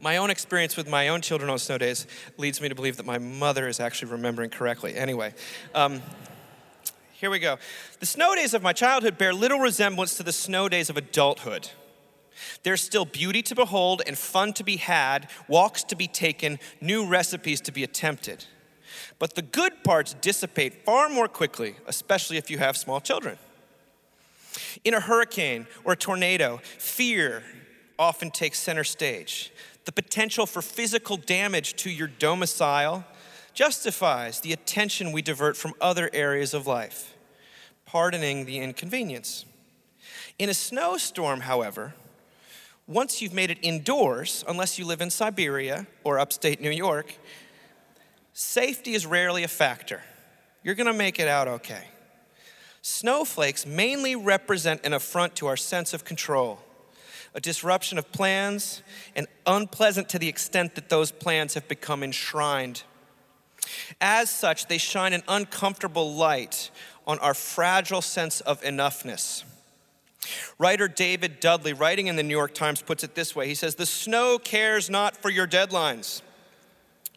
my 0.01 0.19
own 0.19 0.31
experience 0.31 0.77
with 0.77 0.89
my 0.89 1.09
own 1.09 1.21
children 1.23 1.51
on 1.51 1.59
snow 1.59 1.79
days 1.79 2.07
leads 2.37 2.61
me 2.61 2.69
to 2.69 2.75
believe 2.75 2.99
that 2.99 3.07
my 3.07 3.19
mother 3.19 3.67
is 3.67 3.81
actually 3.81 4.13
remembering 4.13 4.51
correctly. 4.51 4.95
Anyway, 4.95 5.35
um, 5.75 6.03
here 7.13 7.31
we 7.31 7.39
go. 7.39 7.57
The 8.01 8.07
snow 8.07 8.35
days 8.35 8.53
of 8.53 8.63
my 8.63 8.75
childhood 8.75 9.17
bear 9.17 9.33
little 9.33 9.59
resemblance 9.59 10.17
to 10.19 10.23
the 10.23 10.33
snow 10.33 10.69
days 10.69 10.91
of 10.91 10.97
adulthood. 10.97 11.71
There's 12.63 12.83
still 12.83 13.07
beauty 13.07 13.41
to 13.43 13.55
behold 13.55 14.03
and 14.07 14.19
fun 14.19 14.53
to 14.55 14.65
be 14.65 14.77
had, 14.77 15.31
walks 15.49 15.83
to 15.85 15.97
be 15.97 16.07
taken, 16.07 16.59
new 16.81 17.07
recipes 17.07 17.63
to 17.63 17.73
be 17.73 17.83
attempted. 17.83 18.45
But 19.19 19.35
the 19.35 19.43
good 19.43 19.83
parts 19.83 20.15
dissipate 20.15 20.85
far 20.85 21.09
more 21.09 21.29
quickly, 21.29 21.77
especially 21.87 22.37
if 22.37 22.51
you 22.51 22.59
have 22.59 22.77
small 22.77 23.01
children. 23.01 23.39
In 24.85 24.95
a 24.95 25.01
hurricane 25.01 25.67
or 25.85 25.93
a 25.93 25.97
tornado, 25.97 26.61
fear 26.79 27.43
often 27.99 28.31
takes 28.31 28.59
center 28.59 28.85
stage. 28.85 29.53
The 29.85 29.93
potential 29.93 30.47
for 30.47 30.63
physical 30.63 31.17
damage 31.17 31.75
to 31.77 31.91
your 31.91 32.09
domicile 32.09 33.05
justifies 33.55 34.41
the 34.41 34.53
attention 34.53 35.13
we 35.13 35.23
divert 35.23 35.57
from 35.57 35.75
other 35.81 36.11
areas 36.13 36.53
of 36.53 36.67
life, 36.67 37.15
pardoning 37.87 38.45
the 38.45 38.59
inconvenience. 38.59 39.45
In 40.39 40.51
a 40.51 40.55
snowstorm, 40.55 41.41
however, 41.41 41.95
once 42.87 43.23
you've 43.23 43.33
made 43.33 43.51
it 43.51 43.59
indoors, 43.63 44.45
unless 44.47 44.79
you 44.79 44.85
live 44.85 45.01
in 45.01 45.11
Siberia 45.11 45.87
or 46.05 46.19
upstate 46.19 46.61
New 46.61 46.71
York, 46.71 47.17
safety 48.33 48.95
is 48.95 49.07
rarely 49.07 49.43
a 49.43 49.49
factor. 49.49 50.03
You're 50.63 50.75
gonna 50.75 50.93
make 50.93 51.19
it 51.19 51.27
out 51.29 51.49
okay. 51.49 51.85
Snowflakes 52.89 53.67
mainly 53.67 54.15
represent 54.15 54.87
an 54.87 54.93
affront 54.93 55.35
to 55.35 55.49
our 55.49 55.57
sense 55.57 55.93
of 55.93 56.05
control, 56.05 56.61
a 57.35 57.41
disruption 57.41 57.99
of 57.99 58.13
plans, 58.13 58.81
and 59.17 59.27
unpleasant 59.45 60.09
to 60.11 60.21
the 60.21 60.29
extent 60.29 60.77
that 60.77 60.89
those 60.89 61.11
plans 61.11 61.55
have 61.55 61.67
become 61.67 62.05
enshrined. 62.05 62.85
As 64.01 64.31
such, 64.31 64.69
they 64.69 64.79
shine 64.79 65.13
an 65.13 65.25
uncomfortable 65.27 66.15
light 66.15 66.71
on 67.09 67.19
our 67.19 67.35
fragile 67.35 68.03
sense 68.03 68.41
of 68.43 68.63
enoughness. 68.63 69.43
Writer 70.57 70.87
David 70.87 71.41
Dudley, 71.41 71.73
writing 71.73 72.07
in 72.07 72.15
the 72.15 72.23
New 72.23 72.37
York 72.37 72.55
Times, 72.55 72.83
puts 72.83 73.03
it 73.03 73.17
this 73.17 73.35
way 73.35 73.49
He 73.49 73.57
says, 73.57 73.75
The 73.75 73.85
snow 73.85 74.39
cares 74.39 74.89
not 74.89 75.17
for 75.17 75.29
your 75.29 75.49
deadlines, 75.49 76.23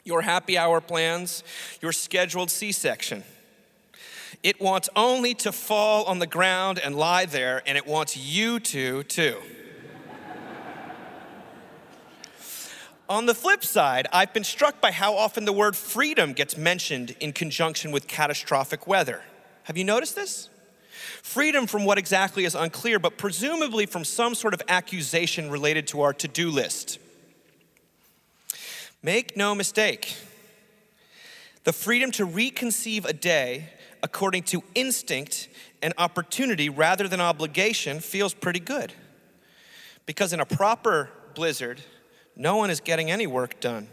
your 0.03 0.23
happy 0.23 0.57
hour 0.57 0.81
plans, 0.81 1.43
your 1.79 1.91
scheduled 1.91 2.49
C 2.49 2.71
section. 2.71 3.23
It 4.43 4.62
wants 4.62 4.89
only 4.95 5.33
to 5.36 5.51
fall 5.51 6.05
on 6.05 6.19
the 6.19 6.27
ground 6.27 6.79
and 6.79 6.95
lie 6.95 7.25
there, 7.25 7.62
and 7.65 7.77
it 7.77 7.86
wants 7.88 8.17
you 8.17 8.59
to, 8.59 9.03
too. 9.03 9.38
On 13.09 13.25
the 13.25 13.33
flip 13.33 13.65
side, 13.65 14.07
I've 14.13 14.33
been 14.33 14.43
struck 14.43 14.79
by 14.79 14.91
how 14.91 15.15
often 15.15 15.45
the 15.45 15.53
word 15.53 15.75
freedom 15.75 16.33
gets 16.33 16.55
mentioned 16.55 17.15
in 17.19 17.33
conjunction 17.33 17.91
with 17.91 18.07
catastrophic 18.07 18.86
weather. 18.86 19.24
Have 19.63 19.77
you 19.77 19.83
noticed 19.83 20.15
this? 20.15 20.50
Freedom 21.24 21.65
from 21.65 21.86
what 21.86 21.98
exactly 21.98 22.45
is 22.45 22.53
unclear, 22.53 23.00
but 23.00 23.17
presumably 23.17 23.88
from 23.88 24.05
some 24.05 24.36
sort 24.36 24.53
of 24.53 24.62
accusation 24.67 25.50
related 25.50 25.88
to 25.88 26.01
our 26.01 26.13
to 26.13 26.27
do 26.27 26.51
list. 26.51 27.00
Make 29.01 29.36
no 29.36 29.55
mistake, 29.55 30.15
the 31.63 31.74
freedom 31.74 32.12
to 32.12 32.27
reconceive 32.27 33.05
a 33.05 33.13
day 33.13 33.69
according 34.01 34.43
to 34.43 34.63
instinct 34.75 35.49
and 35.81 35.93
opportunity 35.97 36.69
rather 36.69 37.07
than 37.07 37.21
obligation 37.21 37.99
feels 37.99 38.33
pretty 38.33 38.59
good. 38.59 38.93
Because 40.05 40.33
in 40.33 40.39
a 40.39 40.45
proper 40.45 41.09
blizzard, 41.35 41.81
no 42.35 42.55
one 42.55 42.69
is 42.69 42.79
getting 42.79 43.11
any 43.11 43.27
work 43.27 43.59
done, 43.59 43.87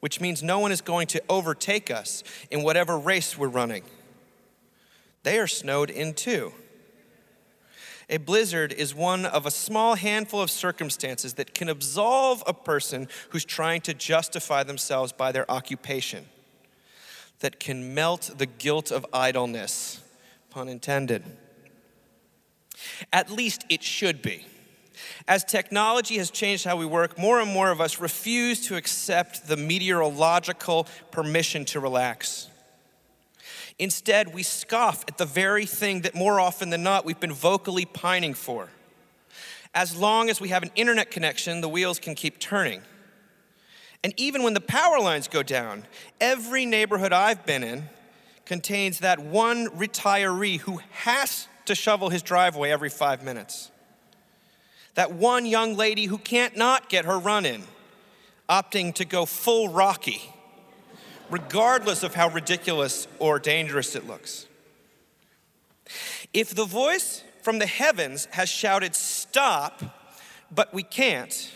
which 0.00 0.20
means 0.20 0.42
no 0.42 0.58
one 0.58 0.72
is 0.72 0.80
going 0.80 1.06
to 1.08 1.22
overtake 1.28 1.90
us 1.90 2.24
in 2.50 2.62
whatever 2.62 2.98
race 2.98 3.36
we're 3.38 3.48
running. 3.48 3.84
They 5.22 5.38
are 5.38 5.46
snowed 5.46 5.90
in 5.90 6.14
too. 6.14 6.52
A 8.08 8.18
blizzard 8.18 8.72
is 8.72 8.94
one 8.94 9.26
of 9.26 9.46
a 9.46 9.50
small 9.50 9.96
handful 9.96 10.40
of 10.40 10.50
circumstances 10.50 11.34
that 11.34 11.54
can 11.54 11.68
absolve 11.68 12.42
a 12.46 12.54
person 12.54 13.08
who's 13.30 13.44
trying 13.44 13.80
to 13.82 13.94
justify 13.94 14.62
themselves 14.62 15.12
by 15.12 15.32
their 15.32 15.50
occupation, 15.50 16.26
that 17.40 17.60
can 17.60 17.94
melt 17.94 18.30
the 18.36 18.46
guilt 18.46 18.90
of 18.90 19.06
idleness, 19.12 20.00
pun 20.50 20.68
intended. 20.68 21.24
At 23.12 23.30
least 23.30 23.64
it 23.68 23.82
should 23.82 24.22
be. 24.22 24.46
As 25.28 25.44
technology 25.44 26.16
has 26.18 26.30
changed 26.30 26.64
how 26.64 26.76
we 26.76 26.86
work, 26.86 27.18
more 27.18 27.40
and 27.40 27.50
more 27.50 27.70
of 27.70 27.80
us 27.80 28.00
refuse 28.00 28.66
to 28.68 28.76
accept 28.76 29.46
the 29.48 29.56
meteorological 29.56 30.86
permission 31.10 31.64
to 31.66 31.80
relax. 31.80 32.48
Instead, 33.78 34.32
we 34.32 34.42
scoff 34.42 35.04
at 35.06 35.18
the 35.18 35.26
very 35.26 35.66
thing 35.66 36.02
that 36.02 36.14
more 36.14 36.40
often 36.40 36.70
than 36.70 36.82
not 36.82 37.04
we've 37.04 37.20
been 37.20 37.32
vocally 37.32 37.84
pining 37.84 38.32
for. 38.32 38.70
As 39.74 39.94
long 39.94 40.30
as 40.30 40.40
we 40.40 40.48
have 40.48 40.62
an 40.62 40.70
internet 40.74 41.10
connection, 41.10 41.60
the 41.60 41.68
wheels 41.68 41.98
can 41.98 42.14
keep 42.14 42.38
turning. 42.38 42.80
And 44.06 44.14
even 44.16 44.44
when 44.44 44.54
the 44.54 44.60
power 44.60 45.00
lines 45.00 45.26
go 45.26 45.42
down, 45.42 45.82
every 46.20 46.64
neighborhood 46.64 47.12
I've 47.12 47.44
been 47.44 47.64
in 47.64 47.88
contains 48.44 49.00
that 49.00 49.18
one 49.18 49.66
retiree 49.70 50.60
who 50.60 50.78
has 50.92 51.48
to 51.64 51.74
shovel 51.74 52.10
his 52.10 52.22
driveway 52.22 52.70
every 52.70 52.88
five 52.88 53.24
minutes. 53.24 53.72
That 54.94 55.10
one 55.10 55.44
young 55.44 55.74
lady 55.74 56.04
who 56.04 56.18
can't 56.18 56.56
not 56.56 56.88
get 56.88 57.04
her 57.04 57.18
run 57.18 57.44
in, 57.44 57.64
opting 58.48 58.94
to 58.94 59.04
go 59.04 59.26
full 59.26 59.70
Rocky 59.70 60.22
regardless 61.28 62.04
of 62.04 62.14
how 62.14 62.28
ridiculous 62.28 63.08
or 63.18 63.40
dangerous 63.40 63.96
it 63.96 64.06
looks. 64.06 64.46
If 66.32 66.54
the 66.54 66.64
voice 66.64 67.24
from 67.42 67.58
the 67.58 67.66
heavens 67.66 68.26
has 68.26 68.48
shouted, 68.48 68.94
Stop, 68.94 69.82
but 70.54 70.72
we 70.72 70.84
can't, 70.84 71.50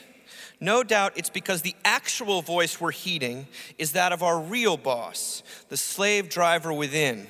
no 0.60 0.82
doubt 0.82 1.14
it's 1.16 1.30
because 1.30 1.62
the 1.62 1.74
actual 1.84 2.42
voice 2.42 2.80
we're 2.80 2.92
heeding 2.92 3.48
is 3.78 3.92
that 3.92 4.12
of 4.12 4.22
our 4.22 4.38
real 4.38 4.76
boss, 4.76 5.42
the 5.70 5.76
slave 5.76 6.28
driver 6.28 6.72
within. 6.72 7.26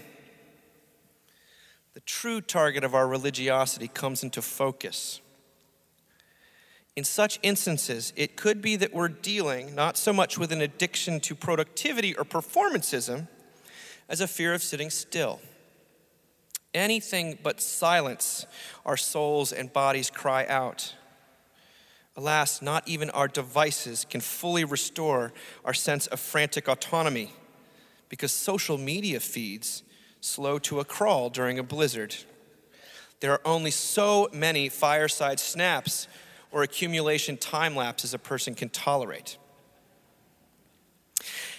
The 1.95 2.01
true 2.01 2.41
target 2.41 2.83
of 2.83 2.95
our 2.95 3.07
religiosity 3.07 3.87
comes 3.87 4.23
into 4.25 4.43
focus. 4.43 5.21
In 6.97 7.05
such 7.05 7.39
instances, 7.43 8.13
it 8.17 8.37
could 8.37 8.61
be 8.61 8.75
that 8.77 8.93
we're 8.93 9.09
dealing 9.09 9.75
not 9.75 9.97
so 9.97 10.13
much 10.13 10.37
with 10.37 10.51
an 10.51 10.61
addiction 10.61 11.21
to 11.21 11.35
productivity 11.37 12.17
or 12.17 12.25
performanceism 12.25 13.29
as 14.09 14.21
a 14.21 14.27
fear 14.27 14.53
of 14.53 14.63
sitting 14.63 14.91
still. 14.91 15.41
Anything 16.75 17.39
but 17.43 17.61
silence 17.61 18.45
our 18.85 18.97
souls 18.97 19.53
and 19.53 19.73
bodies 19.73 20.11
cry 20.11 20.47
out. 20.47 20.95
Alas, 22.17 22.61
not 22.61 22.87
even 22.88 23.11
our 23.11 23.29
devices 23.29 24.05
can 24.09 24.21
fully 24.21 24.64
restore 24.64 25.33
our 25.64 25.75
sense 25.75 26.07
of 26.09 26.21
frantic 26.21 26.69
autonomy 26.69 27.33
because 28.09 28.33
social 28.33 28.76
media 28.76 29.21
feeds 29.21 29.83
slow 30.21 30.59
to 30.59 30.81
a 30.81 30.85
crawl 30.85 31.31
during 31.31 31.59
a 31.59 31.62
blizzard. 31.62 32.14
There 33.21 33.33
are 33.33 33.40
only 33.45 33.71
so 33.71 34.29
many 34.33 34.69
fireside 34.69 35.38
snaps 35.38 36.09
or 36.50 36.62
accumulation 36.62 37.37
time 37.37 37.76
lapses 37.76 38.12
a 38.12 38.19
person 38.19 38.55
can 38.55 38.71
tolerate. 38.71 39.38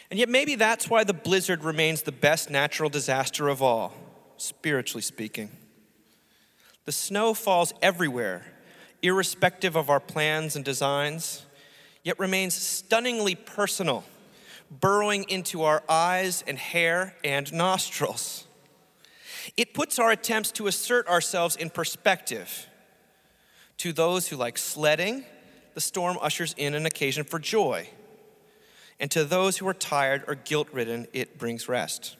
And 0.10 0.20
yet, 0.20 0.28
maybe 0.28 0.56
that's 0.56 0.90
why 0.90 1.06
the 1.06 1.14
blizzard 1.14 1.64
remains 1.64 2.02
the 2.02 2.12
best 2.12 2.50
natural 2.50 2.90
disaster 2.90 3.48
of 3.48 3.62
all, 3.62 3.94
spiritually 4.36 5.02
speaking. 5.02 5.50
The 6.84 6.92
snow 6.92 7.34
falls 7.34 7.74
everywhere, 7.82 8.44
irrespective 9.02 9.76
of 9.76 9.90
our 9.90 10.00
plans 10.00 10.56
and 10.56 10.64
designs, 10.64 11.46
yet 12.04 12.20
remains 12.20 12.56
stunningly 12.56 13.36
personal, 13.36 14.04
burrowing 14.70 15.26
into 15.30 15.64
our 15.64 15.84
eyes 15.90 16.44
and 16.48 16.58
hair 16.58 17.16
and 17.24 17.52
nostrils. 17.54 18.48
It 19.58 19.74
puts 19.74 20.00
our 20.00 20.12
attempts 20.12 20.52
to 20.54 20.68
assert 20.68 21.08
ourselves 21.08 21.56
in 21.56 21.70
perspective 21.70 22.68
to 23.78 23.92
those 23.92 24.28
who 24.28 24.36
like 24.36 24.58
sledding, 24.58 25.26
the 25.74 25.82
storm 25.82 26.18
ushers 26.22 26.54
in 26.58 26.76
an 26.76 26.86
occasion 26.86 27.24
for 27.24 27.40
joy. 27.40 27.90
And 29.00 29.10
to 29.12 29.26
those 29.26 29.58
who 29.58 29.68
are 29.68 29.74
tired 29.74 30.24
or 30.28 30.36
guilt 30.36 30.68
ridden, 30.72 31.08
it 31.14 31.40
brings 31.40 31.68
rest. 31.68 32.16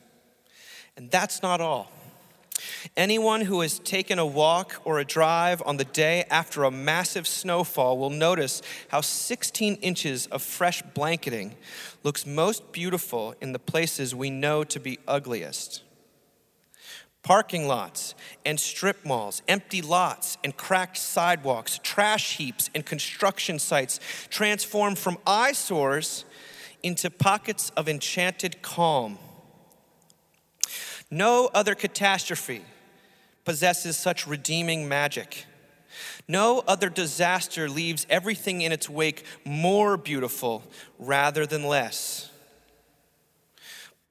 And 0.98 1.12
that's 1.12 1.44
not 1.44 1.62
all. 1.62 1.92
Anyone 2.98 3.42
who 3.42 3.62
has 3.62 3.80
taken 3.80 4.20
a 4.20 4.26
walk 4.26 4.82
or 4.86 5.00
a 5.00 5.06
drive 5.06 5.62
on 5.66 5.78
the 5.78 5.86
day 5.86 6.26
after 6.30 6.64
a 6.64 6.72
massive 6.72 7.28
snowfall 7.28 7.98
will 7.98 8.10
notice 8.10 8.62
how 8.90 9.02
16 9.02 9.76
inches 9.76 10.28
of 10.28 10.42
fresh 10.42 10.82
blanketing 10.82 11.56
looks 12.04 12.26
most 12.26 12.72
beautiful 12.72 13.36
in 13.42 13.54
the 13.54 13.60
places 13.60 14.14
we 14.14 14.30
know 14.30 14.64
to 14.64 14.80
be 14.80 15.00
ugliest 15.08 15.84
parking 17.24 17.68
lots 17.68 18.16
and 18.46 18.60
strip 18.60 19.06
malls, 19.06 19.42
empty 19.48 19.82
lots 19.82 20.38
and 20.44 20.58
cracked 20.58 20.98
sidewalks, 20.98 21.80
trash 21.84 22.38
heaps 22.38 22.70
and 22.74 22.86
construction 22.86 23.60
sites 23.60 24.00
transform 24.30 24.96
from 24.96 25.18
eyesores 25.28 26.26
into 26.84 27.10
pockets 27.10 27.72
of 27.78 27.88
enchanted 27.88 28.62
calm. 28.62 29.20
No 31.12 31.50
other 31.54 31.76
catastrophe 31.76 32.64
possesses 33.46 33.98
such 33.98 34.26
redeeming 34.26 34.88
magic. 34.88 35.46
No 36.28 36.64
other 36.68 36.90
disaster 36.90 37.70
leaves 37.70 38.08
everything 38.10 38.62
in 38.62 38.72
its 38.72 38.90
wake 38.90 39.26
more 39.46 39.98
beautiful 39.98 40.64
rather 40.98 41.46
than 41.46 41.66
less. 41.66 42.32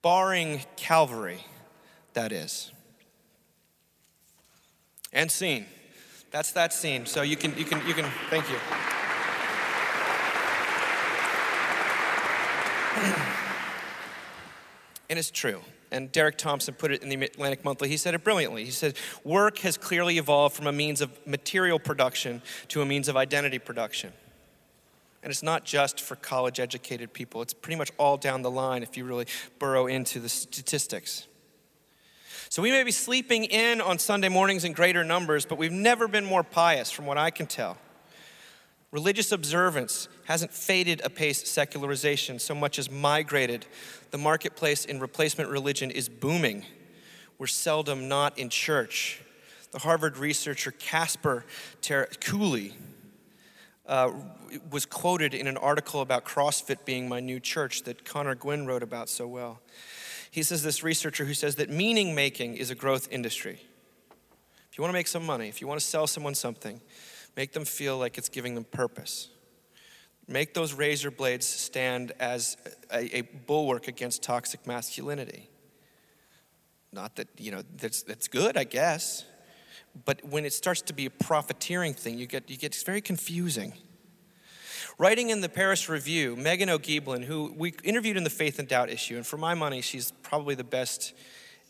Barring 0.03 0.61
Calvary, 0.77 1.45
that 2.13 2.31
is 2.31 2.71
and 5.13 5.31
scene. 5.31 5.67
That's 6.31 6.53
that 6.53 6.73
scene. 6.73 7.05
So 7.07 7.23
you 7.23 7.37
can, 7.37 7.57
you 7.59 7.65
can, 7.65 7.87
you 7.87 7.95
can, 7.95 8.07
thank 8.31 8.49
you. 8.49 8.57
and 15.11 15.19
it's 15.19 15.31
true. 15.31 15.61
And 15.93 16.13
Derek 16.13 16.39
Thompson 16.39 16.75
put 16.75 16.93
it 16.93 17.03
in 17.03 17.09
the 17.09 17.25
Atlantic 17.25 17.65
Monthly. 17.65 17.89
He 17.89 17.97
said 17.97 18.15
it 18.15 18.23
brilliantly. 18.23 18.65
He 18.65 18.71
said, 18.71 18.95
Work 19.25 19.59
has 19.59 19.77
clearly 19.77 20.19
evolved 20.19 20.55
from 20.55 20.67
a 20.67 20.73
means 20.73 21.01
of 21.01 21.11
material 21.27 21.79
production 21.79 22.43
to 22.69 22.81
a 22.81 22.87
means 22.87 23.09
of 23.09 23.17
identity 23.17 23.59
production. 23.59 24.13
And 25.23 25.31
it's 25.31 25.43
not 25.43 25.65
just 25.65 26.01
for 26.01 26.17
college 26.17 26.61
educated 26.61 27.13
people, 27.13 27.43
it's 27.43 27.53
pretty 27.53 27.77
much 27.77 27.91
all 27.99 28.17
down 28.17 28.43
the 28.43 28.51
line 28.51 28.83
if 28.83 28.97
you 28.97 29.05
really 29.05 29.27
burrow 29.59 29.87
into 29.87 30.19
the 30.21 30.29
statistics. 30.29 31.27
So 32.49 32.63
we 32.63 32.71
may 32.71 32.83
be 32.83 32.91
sleeping 32.91 33.45
in 33.45 33.81
on 33.81 33.99
Sunday 33.99 34.29
mornings 34.29 34.65
in 34.65 34.73
greater 34.73 35.05
numbers, 35.05 35.45
but 35.47 35.59
we've 35.59 35.71
never 35.71 36.09
been 36.09 36.25
more 36.25 36.43
pious, 36.43 36.91
from 36.91 37.07
what 37.07 37.17
I 37.19 37.31
can 37.31 37.47
tell. 37.47 37.77
Religious 38.93 39.31
observance 39.31 40.09
hasn't 40.25 40.53
faded 40.53 41.01
apace 41.05 41.49
secularization 41.49 42.41
so 42.41 42.55
much 42.55 42.79
as 42.79 42.91
migrated. 42.91 43.67
The 44.11 44.19
marketplace 44.19 44.85
in 44.85 44.99
replacement 44.99 45.49
religion 45.49 45.93
is 45.93 46.09
booming. 46.09 46.65
We're 47.39 47.47
seldom 47.47 48.09
not 48.09 48.37
in 48.37 48.49
church. 48.49 49.23
The 49.71 49.79
Harvard 49.79 50.17
researcher 50.17 50.73
Casper 50.73 51.45
Ter- 51.81 52.09
Kuile 52.21 52.73
uh, 53.87 54.11
was 54.71 54.87
quoted 54.87 55.35
in 55.35 55.47
an 55.47 55.57
article 55.57 56.01
about 56.01 56.25
CrossFit 56.25 56.85
being 56.85 57.09
my 57.09 57.21
new 57.21 57.39
church 57.39 57.85
that 57.85 58.05
Connor 58.05 58.35
Gwin 58.35 58.67
wrote 58.67 58.83
about 58.83 59.09
so 59.09 59.29
well. 59.29 59.61
He 60.33 60.43
says, 60.43 60.63
this 60.63 60.83
researcher 60.83 61.25
who 61.25 61.35
says 61.35 61.57
that 61.57 61.71
meaning 61.71 62.15
making 62.15 62.57
is 62.57 62.71
a 62.71 62.75
growth 62.75 63.09
industry. 63.13 63.61
If 64.71 64.79
you 64.79 64.83
want 64.83 64.91
to 64.91 64.99
make 64.99 65.09
some 65.09 65.25
money, 65.25 65.49
if 65.49 65.61
you 65.61 65.67
want 65.67 65.81
to 65.81 65.87
sell 65.87 66.07
someone 66.07 66.35
something, 66.35 66.81
make 67.37 67.53
them 67.53 67.65
feel 67.65 67.99
like 67.99 68.19
it's 68.19 68.29
giving 68.29 68.55
them 68.55 68.65
purpose. 68.65 69.29
make 70.31 70.55
those 70.55 70.73
razor 70.73 71.11
blades 71.11 71.47
stand 71.47 72.13
as 72.21 72.57
a, 72.93 73.19
a 73.19 73.23
bulwark 73.23 73.89
against 73.89 74.23
toxic 74.23 74.67
masculinity. 74.67 75.51
Not 76.93 77.17
that, 77.17 77.29
you 77.37 77.51
know, 77.51 77.63
that's, 77.77 78.03
that's 78.03 78.29
good, 78.29 78.57
I 78.57 78.65
guess. 78.65 79.25
But 80.05 80.25
when 80.25 80.45
it 80.45 80.53
starts 80.53 80.83
to 80.83 80.93
be 80.93 81.07
a 81.07 81.11
profiteering 81.11 81.95
thing, 81.95 82.17
you 82.19 82.27
get, 82.27 82.49
you 82.49 82.57
get 82.57 82.75
it's 82.75 82.85
very 82.85 83.01
confusing. 83.01 83.73
Writing 84.99 85.31
in 85.31 85.41
the 85.41 85.49
Paris 85.49 85.89
Review, 85.89 86.37
Meghan 86.37 86.69
O'Gieblin, 86.69 87.25
who 87.25 87.53
we 87.57 87.75
interviewed 87.83 88.17
in 88.17 88.25
the 88.25 88.31
Faith 88.31 88.59
and 88.59 88.69
Doubt 88.69 88.91
issue, 88.91 89.17
and 89.17 89.27
for 89.27 89.37
my 89.37 89.55
money, 89.55 89.81
she's 89.81 90.13
probably 90.23 90.55
the 90.55 90.65
best 90.65 91.15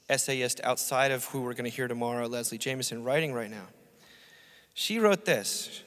essayist 0.08 0.60
outside 0.64 1.12
of 1.12 1.24
who 1.26 1.42
we're 1.42 1.54
going 1.54 1.70
to 1.70 1.70
hear 1.70 1.86
tomorrow, 1.88 2.26
Leslie 2.26 2.58
Jamison, 2.58 3.04
writing 3.04 3.32
right 3.32 3.50
now. 3.50 3.66
She 4.74 4.98
wrote 4.98 5.24
this, 5.24 5.82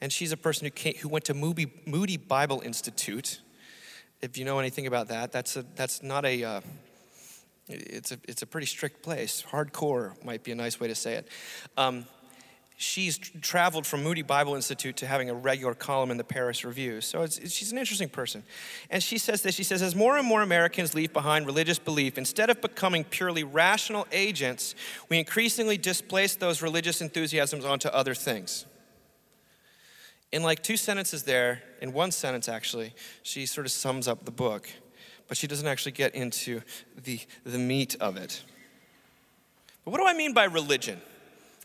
and 0.00 0.12
she's 0.12 0.32
a 0.32 0.36
person 0.36 0.66
who, 0.66 0.70
came, 0.70 0.94
who 0.96 1.08
went 1.08 1.24
to 1.26 1.34
Moody, 1.34 1.72
Moody 1.86 2.16
Bible 2.16 2.60
Institute. 2.64 3.40
If 4.20 4.36
you 4.36 4.44
know 4.44 4.58
anything 4.58 4.86
about 4.86 5.08
that, 5.08 5.32
that's, 5.32 5.56
a, 5.56 5.64
that's 5.74 6.02
not 6.02 6.24
a, 6.24 6.44
uh, 6.44 6.60
it's, 7.68 8.12
a, 8.12 8.18
it's 8.28 8.42
a 8.42 8.46
pretty 8.46 8.66
strict 8.66 9.02
place. 9.02 9.42
Hardcore 9.50 10.22
might 10.24 10.44
be 10.44 10.52
a 10.52 10.54
nice 10.54 10.78
way 10.78 10.88
to 10.88 10.94
say 10.94 11.14
it. 11.14 11.28
Um, 11.76 12.04
she's 12.80 13.18
traveled 13.18 13.86
from 13.86 14.02
Moody 14.02 14.22
Bible 14.22 14.54
Institute 14.54 14.96
to 14.96 15.06
having 15.06 15.28
a 15.28 15.34
regular 15.34 15.74
column 15.74 16.10
in 16.10 16.16
the 16.16 16.24
Paris 16.24 16.64
Review. 16.64 17.02
So 17.02 17.22
it's, 17.22 17.52
she's 17.52 17.72
an 17.72 17.78
interesting 17.78 18.08
person. 18.08 18.42
And 18.88 19.02
she 19.02 19.18
says 19.18 19.42
this 19.42 19.54
she 19.54 19.64
says, 19.64 19.82
as 19.82 19.94
more 19.94 20.16
and 20.16 20.26
more 20.26 20.40
Americans 20.40 20.94
leave 20.94 21.12
behind 21.12 21.44
religious 21.44 21.78
belief, 21.78 22.16
instead 22.16 22.48
of 22.48 22.62
becoming 22.62 23.04
purely 23.04 23.44
rational 23.44 24.06
agents, 24.12 24.74
we 25.10 25.18
increasingly 25.18 25.76
displace 25.76 26.36
those 26.36 26.62
religious 26.62 27.02
enthusiasms 27.02 27.66
onto 27.66 27.88
other 27.88 28.14
things. 28.14 28.64
In 30.32 30.42
like 30.42 30.62
two 30.62 30.78
sentences 30.78 31.24
there, 31.24 31.62
in 31.82 31.92
one 31.92 32.10
sentence 32.10 32.48
actually, 32.48 32.94
she 33.22 33.44
sort 33.44 33.66
of 33.66 33.72
sums 33.72 34.08
up 34.08 34.24
the 34.24 34.30
book, 34.30 34.70
but 35.28 35.36
she 35.36 35.46
doesn't 35.46 35.68
actually 35.68 35.92
get 35.92 36.14
into 36.14 36.62
the, 37.04 37.20
the 37.44 37.58
meat 37.58 37.96
of 38.00 38.16
it. 38.16 38.42
But 39.84 39.90
what 39.90 39.98
do 39.98 40.06
I 40.06 40.14
mean 40.14 40.32
by 40.32 40.44
religion? 40.44 41.02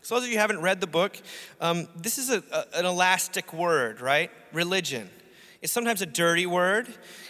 So, 0.06 0.14
those 0.14 0.26
of 0.26 0.30
you 0.30 0.38
haven't 0.38 0.60
read 0.60 0.80
the 0.80 0.86
book, 0.86 1.20
um, 1.60 1.88
this 1.96 2.16
is 2.16 2.30
a, 2.30 2.40
a, 2.52 2.78
an 2.78 2.84
elastic 2.84 3.52
word, 3.52 4.00
right? 4.00 4.30
Religion. 4.52 5.10
It's 5.60 5.72
sometimes 5.72 6.00
a 6.00 6.06
dirty 6.06 6.46
word. 6.46 6.86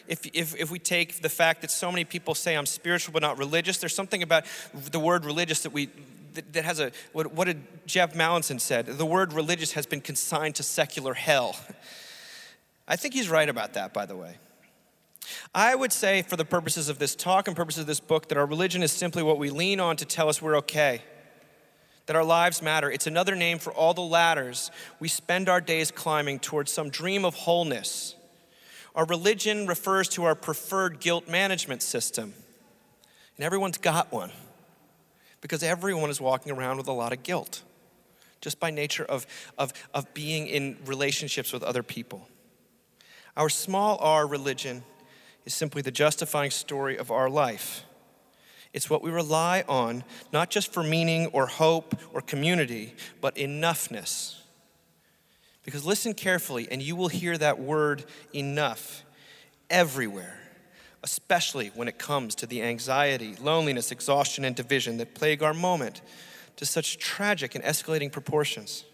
If, 0.08 0.26
if, 0.34 0.54
if 0.54 0.70
we 0.70 0.78
take 0.78 1.22
the 1.22 1.30
fact 1.30 1.62
that 1.62 1.70
so 1.70 1.90
many 1.90 2.04
people 2.04 2.34
say 2.34 2.54
I'm 2.54 2.66
spiritual 2.66 3.14
but 3.14 3.22
not 3.22 3.38
religious, 3.38 3.78
there's 3.78 3.94
something 3.94 4.22
about 4.22 4.44
the 4.74 5.00
word 5.00 5.24
religious 5.24 5.62
that 5.62 5.72
we 5.72 5.88
that, 6.34 6.52
that 6.52 6.64
has 6.66 6.78
a 6.78 6.92
what, 7.14 7.32
what 7.32 7.46
did 7.46 7.62
Jeff 7.86 8.12
Mallinson 8.12 8.60
said? 8.60 8.84
The 8.84 9.06
word 9.06 9.32
religious 9.32 9.72
has 9.72 9.86
been 9.86 10.02
consigned 10.02 10.56
to 10.56 10.62
secular 10.62 11.14
hell. 11.14 11.56
I 12.86 12.96
think 12.96 13.14
he's 13.14 13.30
right 13.30 13.48
about 13.48 13.72
that, 13.72 13.94
by 13.94 14.04
the 14.04 14.16
way. 14.16 14.36
I 15.54 15.74
would 15.74 15.94
say, 15.94 16.20
for 16.20 16.36
the 16.36 16.44
purposes 16.44 16.90
of 16.90 16.98
this 16.98 17.16
talk 17.16 17.48
and 17.48 17.56
purposes 17.56 17.80
of 17.80 17.86
this 17.86 18.00
book, 18.00 18.28
that 18.28 18.36
our 18.36 18.44
religion 18.44 18.82
is 18.82 18.92
simply 18.92 19.22
what 19.22 19.38
we 19.38 19.48
lean 19.48 19.80
on 19.80 19.96
to 19.96 20.04
tell 20.04 20.28
us 20.28 20.42
we're 20.42 20.58
okay 20.58 21.00
that 22.06 22.16
our 22.16 22.24
lives 22.24 22.62
matter. 22.62 22.90
It's 22.90 23.06
another 23.06 23.34
name 23.34 23.58
for 23.58 23.72
all 23.72 23.94
the 23.94 24.00
ladders 24.00 24.70
we 25.00 25.08
spend 25.08 25.48
our 25.48 25.60
days 25.60 25.90
climbing 25.90 26.38
towards 26.38 26.72
some 26.72 26.90
dream 26.90 27.24
of 27.24 27.34
wholeness. 27.34 28.14
Our 28.94 29.04
religion 29.04 29.66
refers 29.66 30.08
to 30.10 30.24
our 30.24 30.34
preferred 30.34 31.00
guilt 31.00 31.28
management 31.28 31.82
system. 31.82 32.32
And 33.36 33.44
everyone's 33.44 33.78
got 33.78 34.10
one 34.10 34.30
because 35.40 35.62
everyone 35.62 36.08
is 36.08 36.20
walking 36.20 36.52
around 36.52 36.78
with 36.78 36.88
a 36.88 36.92
lot 36.92 37.12
of 37.12 37.22
guilt 37.22 37.62
just 38.40 38.60
by 38.60 38.70
nature 38.70 39.04
of, 39.04 39.26
of, 39.58 39.72
of 39.92 40.12
being 40.14 40.46
in 40.46 40.76
relationships 40.86 41.52
with 41.52 41.62
other 41.62 41.82
people. 41.82 42.28
Our 43.36 43.48
small 43.48 43.98
r 44.00 44.26
religion 44.26 44.82
is 45.44 45.52
simply 45.52 45.82
the 45.82 45.90
justifying 45.90 46.50
story 46.50 46.96
of 46.96 47.10
our 47.10 47.28
life. 47.28 47.84
It's 48.76 48.90
what 48.90 49.02
we 49.02 49.10
rely 49.10 49.64
on, 49.70 50.04
not 50.34 50.50
just 50.50 50.70
for 50.70 50.82
meaning 50.82 51.28
or 51.28 51.46
hope 51.46 51.96
or 52.12 52.20
community, 52.20 52.94
but 53.22 53.34
enoughness. 53.36 54.36
Because 55.64 55.86
listen 55.86 56.12
carefully, 56.12 56.68
and 56.70 56.82
you 56.82 56.94
will 56.94 57.08
hear 57.08 57.38
that 57.38 57.58
word 57.58 58.04
enough 58.34 59.02
everywhere, 59.70 60.38
especially 61.02 61.68
when 61.68 61.88
it 61.88 61.98
comes 61.98 62.34
to 62.34 62.46
the 62.46 62.62
anxiety, 62.62 63.34
loneliness, 63.40 63.90
exhaustion, 63.90 64.44
and 64.44 64.54
division 64.54 64.98
that 64.98 65.14
plague 65.14 65.42
our 65.42 65.54
moment 65.54 66.02
to 66.56 66.66
such 66.66 66.98
tragic 66.98 67.54
and 67.54 67.64
escalating 67.64 68.12
proportions. 68.12 68.84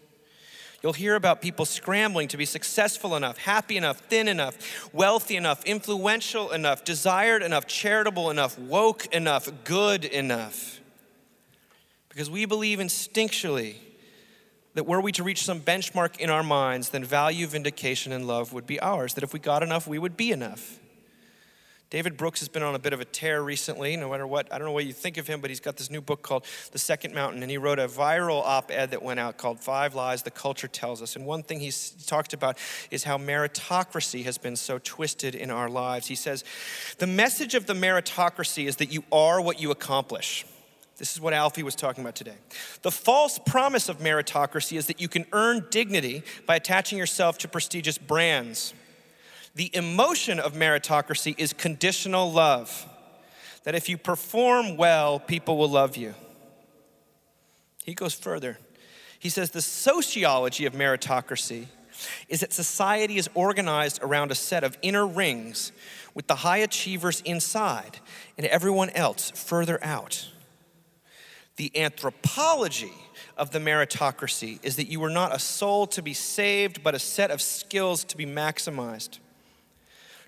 You'll 0.83 0.91
hear 0.91 1.15
about 1.15 1.41
people 1.41 1.63
scrambling 1.63 2.27
to 2.27 2.37
be 2.37 2.43
successful 2.43 3.15
enough, 3.15 3.37
happy 3.37 3.77
enough, 3.77 3.99
thin 4.01 4.27
enough, 4.27 4.89
wealthy 4.93 5.37
enough, 5.37 5.63
influential 5.63 6.51
enough, 6.51 6.83
desired 6.83 7.41
enough, 7.41 7.65
charitable 7.65 8.29
enough, 8.29 8.59
woke 8.59 9.05
enough, 9.13 9.49
good 9.63 10.03
enough. 10.03 10.81
Because 12.09 12.29
we 12.29 12.45
believe 12.45 12.79
instinctually 12.79 13.75
that 14.73 14.85
were 14.85 14.99
we 14.99 15.13
to 15.13 15.23
reach 15.23 15.43
some 15.43 15.61
benchmark 15.61 16.17
in 16.17 16.29
our 16.29 16.43
minds, 16.43 16.89
then 16.89 17.05
value, 17.05 17.47
vindication, 17.47 18.11
and 18.11 18.27
love 18.27 18.51
would 18.51 18.67
be 18.67 18.77
ours. 18.81 19.13
That 19.13 19.23
if 19.23 19.31
we 19.31 19.39
got 19.39 19.63
enough, 19.63 19.87
we 19.87 19.97
would 19.97 20.17
be 20.17 20.33
enough. 20.33 20.79
David 21.93 22.17
Brooks 22.17 22.39
has 22.39 22.49
been 22.49 22.63
on 22.63 22.73
a 22.73 22.79
bit 22.79 22.91
of 22.93 23.01
a 23.01 23.05
tear 23.05 23.43
recently, 23.43 23.95
no 23.97 24.09
matter 24.09 24.25
what. 24.25 24.51
I 24.51 24.57
don't 24.57 24.65
know 24.65 24.71
what 24.71 24.87
you 24.87 24.93
think 24.93 25.17
of 25.17 25.27
him, 25.27 25.41
but 25.41 25.51
he's 25.51 25.59
got 25.59 25.77
this 25.77 25.91
new 25.91 26.01
book 26.01 26.23
called 26.23 26.43
The 26.71 26.79
Second 26.79 27.13
Mountain, 27.13 27.43
and 27.43 27.51
he 27.51 27.59
wrote 27.59 27.77
a 27.77 27.87
viral 27.87 28.41
op 28.41 28.71
ed 28.71 28.89
that 28.89 29.03
went 29.03 29.19
out 29.19 29.37
called 29.37 29.59
Five 29.59 29.93
Lies 29.93 30.23
the 30.23 30.31
Culture 30.31 30.67
Tells 30.67 31.03
Us. 31.03 31.15
And 31.15 31.23
one 31.23 31.43
thing 31.43 31.59
he's 31.59 31.91
talked 32.07 32.33
about 32.33 32.57
is 32.89 33.03
how 33.03 33.19
meritocracy 33.19 34.23
has 34.23 34.39
been 34.39 34.55
so 34.55 34.79
twisted 34.83 35.35
in 35.35 35.51
our 35.51 35.69
lives. 35.69 36.07
He 36.07 36.15
says, 36.15 36.43
The 36.97 37.05
message 37.05 37.53
of 37.53 37.67
the 37.67 37.75
meritocracy 37.75 38.65
is 38.65 38.77
that 38.77 38.91
you 38.91 39.03
are 39.11 39.39
what 39.39 39.61
you 39.61 39.69
accomplish. 39.69 40.47
This 40.97 41.13
is 41.13 41.21
what 41.21 41.33
Alfie 41.33 41.61
was 41.61 41.75
talking 41.75 42.03
about 42.03 42.15
today. 42.15 42.37
The 42.81 42.89
false 42.89 43.37
promise 43.37 43.87
of 43.87 43.99
meritocracy 43.99 44.77
is 44.77 44.87
that 44.87 44.99
you 44.99 45.07
can 45.07 45.27
earn 45.31 45.67
dignity 45.69 46.23
by 46.47 46.55
attaching 46.55 46.97
yourself 46.97 47.37
to 47.39 47.47
prestigious 47.47 47.99
brands. 47.99 48.73
The 49.55 49.75
emotion 49.75 50.39
of 50.39 50.53
meritocracy 50.53 51.35
is 51.37 51.53
conditional 51.53 52.31
love, 52.31 52.87
that 53.63 53.75
if 53.75 53.87
you 53.87 53.97
perform 53.97 54.77
well, 54.77 55.19
people 55.19 55.57
will 55.57 55.69
love 55.69 55.95
you. 55.95 56.15
He 57.83 57.93
goes 57.93 58.13
further. 58.13 58.57
He 59.19 59.29
says 59.29 59.51
the 59.51 59.61
sociology 59.61 60.65
of 60.65 60.73
meritocracy 60.73 61.67
is 62.27 62.39
that 62.39 62.51
society 62.51 63.17
is 63.17 63.29
organized 63.33 63.99
around 64.01 64.31
a 64.31 64.35
set 64.35 64.63
of 64.63 64.77
inner 64.81 65.05
rings 65.05 65.71
with 66.13 66.27
the 66.27 66.35
high 66.35 66.57
achievers 66.57 67.21
inside 67.21 67.99
and 68.37 68.47
everyone 68.47 68.89
else 68.91 69.31
further 69.31 69.79
out. 69.83 70.29
The 71.57 71.71
anthropology 71.79 72.93
of 73.37 73.51
the 73.51 73.59
meritocracy 73.59 74.59
is 74.63 74.75
that 74.77 74.87
you 74.87 75.03
are 75.03 75.09
not 75.09 75.35
a 75.35 75.39
soul 75.39 75.85
to 75.87 76.01
be 76.01 76.13
saved, 76.13 76.83
but 76.83 76.95
a 76.95 76.99
set 76.99 77.29
of 77.31 77.41
skills 77.41 78.03
to 78.05 78.17
be 78.17 78.25
maximized. 78.25 79.19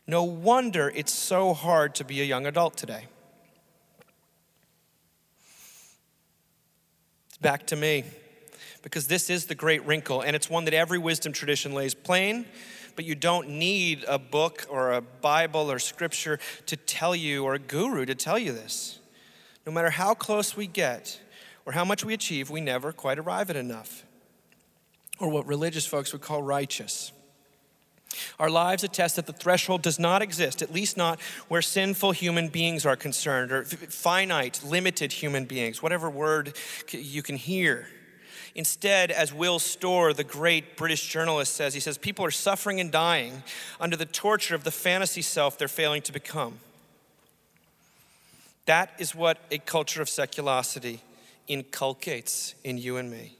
No 0.08 0.24
wonder 0.24 0.92
it's 0.94 1.12
so 1.12 1.54
hard 1.54 1.96
to 1.96 2.04
be 2.04 2.22
a 2.22 2.24
young 2.24 2.46
adult 2.46 2.78
today. 2.78 3.06
It's 7.30 7.38
back 7.38 7.66
to 7.68 7.76
me 7.76 8.04
because 8.84 9.08
this 9.08 9.30
is 9.32 9.48
the 9.48 9.56
great 9.56 9.86
wrinkle, 9.86 10.22
and 10.22 10.36
it's 10.36 10.50
one 10.50 10.66
that 10.66 10.74
every 10.74 11.00
wisdom 11.00 11.34
tradition 11.34 11.74
lays 11.74 11.94
plain. 11.96 12.46
But 12.96 13.04
you 13.04 13.16
don't 13.16 13.50
need 13.50 14.06
a 14.08 14.18
book 14.18 14.68
or 14.70 14.94
a 14.94 15.02
Bible 15.02 15.70
or 15.70 15.80
scripture 15.80 16.40
to 16.68 16.78
tell 16.78 17.14
you, 17.14 17.44
or 17.44 17.56
a 17.56 17.60
guru 17.60 18.06
to 18.06 18.16
tell 18.16 18.40
you 18.40 18.54
this. 18.54 19.00
No 19.66 19.74
matter 19.74 19.90
how 19.90 20.14
close 20.14 20.56
we 20.56 20.68
get 20.68 21.20
or 21.66 21.74
how 21.74 21.84
much 21.84 22.06
we 22.06 22.14
achieve, 22.14 22.50
we 22.50 22.62
never 22.62 22.94
quite 22.94 23.20
arrive 23.20 23.50
at 23.50 23.56
enough, 23.56 24.06
or 25.20 25.30
what 25.30 25.46
religious 25.46 25.86
folks 25.86 26.14
would 26.14 26.22
call 26.22 26.42
righteous. 26.42 27.12
Our 28.40 28.50
lives 28.50 28.84
attest 28.84 29.16
that 29.16 29.26
the 29.26 29.34
threshold 29.34 29.82
does 29.82 30.00
not 30.00 30.22
exist, 30.22 30.62
at 30.62 30.74
least 30.74 30.98
not 30.98 31.20
where 31.48 31.62
sinful 31.62 32.12
human 32.12 32.50
beings 32.50 32.86
are 32.86 32.96
concerned, 32.96 33.52
or 33.52 33.64
finite, 33.64 34.64
limited 34.64 35.12
human 35.14 35.46
beings, 35.46 35.82
whatever 35.82 36.10
word 36.10 36.56
you 36.92 37.22
can 37.22 37.36
hear. 37.38 37.88
Instead, 38.56 39.12
as 39.12 39.34
Will 39.34 39.60
Storr, 39.60 40.14
the 40.14 40.24
great 40.24 40.78
British 40.78 41.08
journalist, 41.10 41.54
says, 41.56 41.74
he 41.74 41.82
says, 41.82 41.98
people 41.98 42.24
are 42.24 42.32
suffering 42.32 42.80
and 42.80 42.90
dying 42.90 43.44
under 43.82 43.98
the 43.98 44.06
torture 44.06 44.56
of 44.56 44.64
the 44.64 44.72
fantasy 44.72 45.22
self 45.22 45.58
they're 45.58 45.68
failing 45.68 46.02
to 46.04 46.14
become. 46.14 46.60
That 48.66 48.92
is 48.98 49.14
what 49.14 49.40
a 49.52 49.58
culture 49.58 50.02
of 50.02 50.08
seculosity 50.08 51.02
inculcates 51.48 52.56
in 52.64 52.78
you 52.78 52.98
and 52.98 53.12
me. 53.12 53.35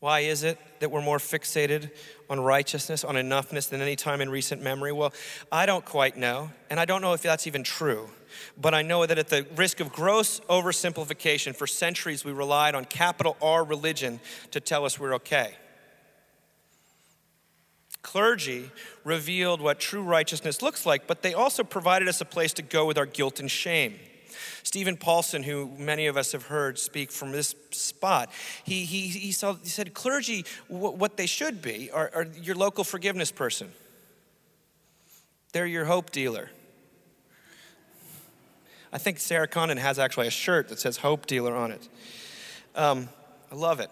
Why 0.00 0.20
is 0.20 0.44
it 0.44 0.58
that 0.78 0.90
we're 0.90 1.02
more 1.02 1.18
fixated 1.18 1.90
on 2.30 2.38
righteousness, 2.38 3.02
on 3.02 3.16
enoughness 3.16 3.68
than 3.68 3.80
any 3.80 3.96
time 3.96 4.20
in 4.20 4.30
recent 4.30 4.62
memory? 4.62 4.92
Well, 4.92 5.12
I 5.50 5.66
don't 5.66 5.84
quite 5.84 6.16
know, 6.16 6.50
and 6.70 6.78
I 6.78 6.84
don't 6.84 7.02
know 7.02 7.14
if 7.14 7.22
that's 7.22 7.48
even 7.48 7.64
true. 7.64 8.08
But 8.56 8.74
I 8.74 8.82
know 8.82 9.04
that 9.04 9.18
at 9.18 9.28
the 9.28 9.46
risk 9.56 9.80
of 9.80 9.92
gross 9.92 10.40
oversimplification, 10.48 11.56
for 11.56 11.66
centuries 11.66 12.24
we 12.24 12.30
relied 12.30 12.76
on 12.76 12.84
capital 12.84 13.36
R 13.42 13.64
religion 13.64 14.20
to 14.52 14.60
tell 14.60 14.84
us 14.84 15.00
we're 15.00 15.14
okay. 15.14 15.54
Clergy 18.02 18.70
revealed 19.02 19.60
what 19.60 19.80
true 19.80 20.02
righteousness 20.02 20.62
looks 20.62 20.86
like, 20.86 21.08
but 21.08 21.22
they 21.22 21.34
also 21.34 21.64
provided 21.64 22.06
us 22.06 22.20
a 22.20 22.24
place 22.24 22.52
to 22.54 22.62
go 22.62 22.86
with 22.86 22.96
our 22.96 23.06
guilt 23.06 23.40
and 23.40 23.50
shame. 23.50 23.98
Steven 24.62 24.96
Paulson, 24.96 25.42
who 25.42 25.70
many 25.78 26.06
of 26.06 26.16
us 26.16 26.32
have 26.32 26.46
heard 26.46 26.78
speak 26.78 27.10
from 27.10 27.32
this 27.32 27.54
spot, 27.70 28.30
he, 28.64 28.84
he, 28.84 29.08
he, 29.08 29.32
saw, 29.32 29.54
he 29.54 29.68
said, 29.68 29.94
Clergy, 29.94 30.44
what 30.68 31.16
they 31.16 31.26
should 31.26 31.62
be, 31.62 31.90
are, 31.90 32.10
are 32.14 32.26
your 32.42 32.54
local 32.54 32.84
forgiveness 32.84 33.30
person. 33.30 33.72
They're 35.52 35.66
your 35.66 35.86
hope 35.86 36.10
dealer. 36.10 36.50
I 38.92 38.98
think 38.98 39.18
Sarah 39.18 39.48
Condon 39.48 39.78
has 39.78 39.98
actually 39.98 40.26
a 40.26 40.30
shirt 40.30 40.68
that 40.68 40.78
says 40.78 40.98
hope 40.98 41.26
dealer 41.26 41.54
on 41.54 41.72
it. 41.72 41.88
Um, 42.74 43.08
I 43.50 43.54
love 43.54 43.80
it. 43.80 43.90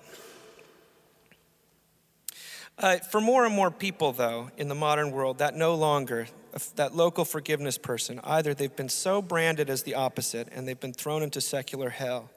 Uh, 2.79 2.98
for 2.98 3.20
more 3.20 3.46
and 3.46 3.55
more 3.55 3.70
people, 3.70 4.12
though, 4.12 4.50
in 4.59 4.68
the 4.68 4.74
modern 4.74 5.11
world, 5.11 5.38
that 5.38 5.55
no 5.55 5.74
longer, 5.74 6.29
that 6.76 6.94
local 6.94 7.24
forgiveness 7.24 7.78
person, 7.78 8.20
either 8.24 8.54
they've 8.54 8.74
been 8.74 8.88
so 8.88 9.20
branded 9.20 9.70
as 9.70 9.82
the 9.82 9.94
opposite 9.94 10.48
and 10.52 10.66
they've 10.66 10.80
been 10.80 10.92
thrown 10.92 11.22
into 11.22 11.40
secular 11.40 11.90
hell, 11.90 12.30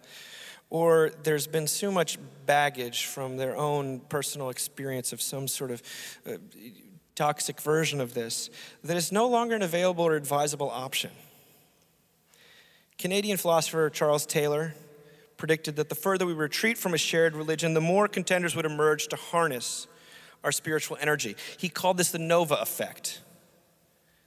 or 0.69 1.12
there's 1.23 1.47
been 1.47 1.67
so 1.67 1.91
much 1.91 2.17
baggage 2.45 3.05
from 3.05 3.38
their 3.38 3.58
own 3.58 3.99
personal 4.01 4.49
experience 4.49 5.13
of 5.13 5.21
some 5.21 5.47
sort 5.47 5.71
of 5.71 5.82
uh, 6.27 6.34
toxic 7.15 7.60
version 7.60 7.99
of 7.99 8.13
this 8.13 8.49
that 8.84 8.95
it's 8.95 9.12
no 9.12 9.27
longer 9.27 9.55
an 9.55 9.62
available 9.62 10.05
or 10.05 10.15
advisable 10.15 10.69
option. 10.69 11.12
Canadian 12.97 13.38
philosopher 13.38 13.89
Charles 13.89 14.25
Taylor 14.25 14.73
predicted 15.38 15.77
that 15.77 15.89
the 15.89 15.95
further 15.95 16.25
we 16.25 16.34
retreat 16.34 16.77
from 16.77 16.93
a 16.93 16.97
shared 16.97 17.34
religion, 17.36 17.73
the 17.73 17.82
more 17.82 18.08
contenders 18.08 18.55
would 18.55 18.65
emerge 18.65 19.08
to 19.08 19.15
harness 19.15 19.88
our 20.43 20.51
spiritual 20.51 20.97
energy. 21.01 21.36
He 21.58 21.69
called 21.69 21.97
this 21.97 22.12
the 22.12 22.19
Nova 22.19 22.55
effect, 22.55 23.21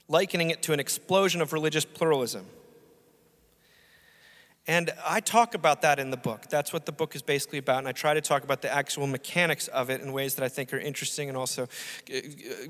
likening 0.07 0.49
it 0.49 0.61
to 0.63 0.73
an 0.73 0.79
explosion 0.79 1.41
of 1.41 1.53
religious 1.53 1.85
pluralism. 1.85 2.45
And 4.65 4.91
I 5.05 5.19
talk 5.19 5.55
about 5.55 5.81
that 5.81 5.99
in 5.99 6.09
the 6.09 6.17
book. 6.17 6.47
That's 6.49 6.71
what 6.71 6.85
the 6.85 6.93
book 6.93 7.15
is 7.15 7.21
basically 7.21 7.59
about. 7.59 7.79
And 7.79 7.87
I 7.87 7.91
try 7.91 8.13
to 8.13 8.21
talk 8.21 8.43
about 8.43 8.61
the 8.61 8.73
actual 8.73 9.07
mechanics 9.07 9.67
of 9.67 9.89
it 9.89 9.99
in 9.99 10.13
ways 10.13 10.35
that 10.35 10.45
I 10.45 10.47
think 10.47 10.73
are 10.73 10.79
interesting 10.79 11.27
and 11.27 11.37
also 11.37 11.63
uh, 11.63 12.17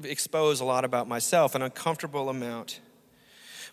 expose 0.03 0.59
a 0.59 0.65
lot 0.65 0.85
about 0.85 1.07
myself, 1.07 1.53
an 1.53 1.61
uncomfortable 1.61 2.29
amount. 2.29 2.79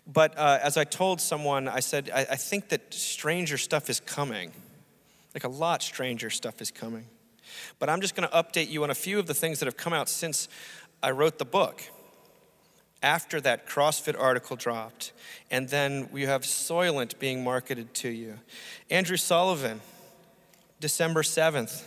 But 0.05 0.37
uh, 0.37 0.59
as 0.61 0.77
I 0.77 0.83
told 0.83 1.19
someone, 1.19 1.67
I 1.67 1.79
said, 1.79 2.11
I, 2.13 2.21
I 2.31 2.35
think 2.35 2.69
that 2.69 2.93
stranger 2.93 3.57
stuff 3.57 3.89
is 3.89 3.99
coming. 3.99 4.51
Like 5.33 5.43
a 5.43 5.49
lot 5.49 5.81
stranger 5.81 6.29
stuff 6.29 6.61
is 6.61 6.69
coming. 6.69 7.05
But 7.79 7.89
I'm 7.89 8.01
just 8.01 8.15
going 8.15 8.29
to 8.29 8.35
update 8.35 8.69
you 8.69 8.83
on 8.83 8.91
a 8.91 8.95
few 8.95 9.17
of 9.17 9.25
the 9.25 9.33
things 9.33 9.59
that 9.59 9.65
have 9.65 9.77
come 9.77 9.93
out 9.93 10.09
since 10.09 10.47
I 11.01 11.09
wrote 11.09 11.39
the 11.39 11.45
book. 11.45 11.81
After 13.03 13.41
that 13.41 13.67
CrossFit 13.67 14.19
article 14.19 14.55
dropped, 14.55 15.11
and 15.49 15.69
then 15.69 16.07
we 16.11 16.23
have 16.23 16.43
Soylent 16.43 17.17
being 17.17 17.43
marketed 17.43 17.93
to 17.95 18.09
you. 18.09 18.39
Andrew 18.89 19.17
Sullivan, 19.17 19.81
December 20.79 21.23
7th, 21.23 21.83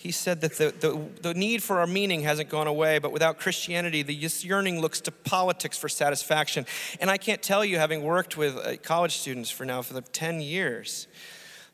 he 0.00 0.10
said 0.10 0.40
that 0.40 0.56
the, 0.56 0.72
the, 0.80 0.98
the, 1.20 1.34
need 1.34 1.62
for 1.62 1.78
our 1.78 1.86
meaning 1.86 2.22
hasn't 2.22 2.48
gone 2.48 2.66
away, 2.66 2.98
but 2.98 3.12
without 3.12 3.38
Christianity, 3.38 4.02
the 4.02 4.14
yearning 4.14 4.80
looks 4.80 4.98
to 5.02 5.12
politics 5.12 5.76
for 5.76 5.90
satisfaction. 5.90 6.64
And 7.00 7.10
I 7.10 7.18
can't 7.18 7.42
tell 7.42 7.66
you, 7.66 7.78
having 7.78 8.02
worked 8.02 8.38
with 8.38 8.56
uh, 8.56 8.78
college 8.78 9.18
students 9.18 9.50
for 9.50 9.66
now 9.66 9.82
for 9.82 9.92
the 9.92 10.00
10 10.00 10.40
years, 10.40 11.06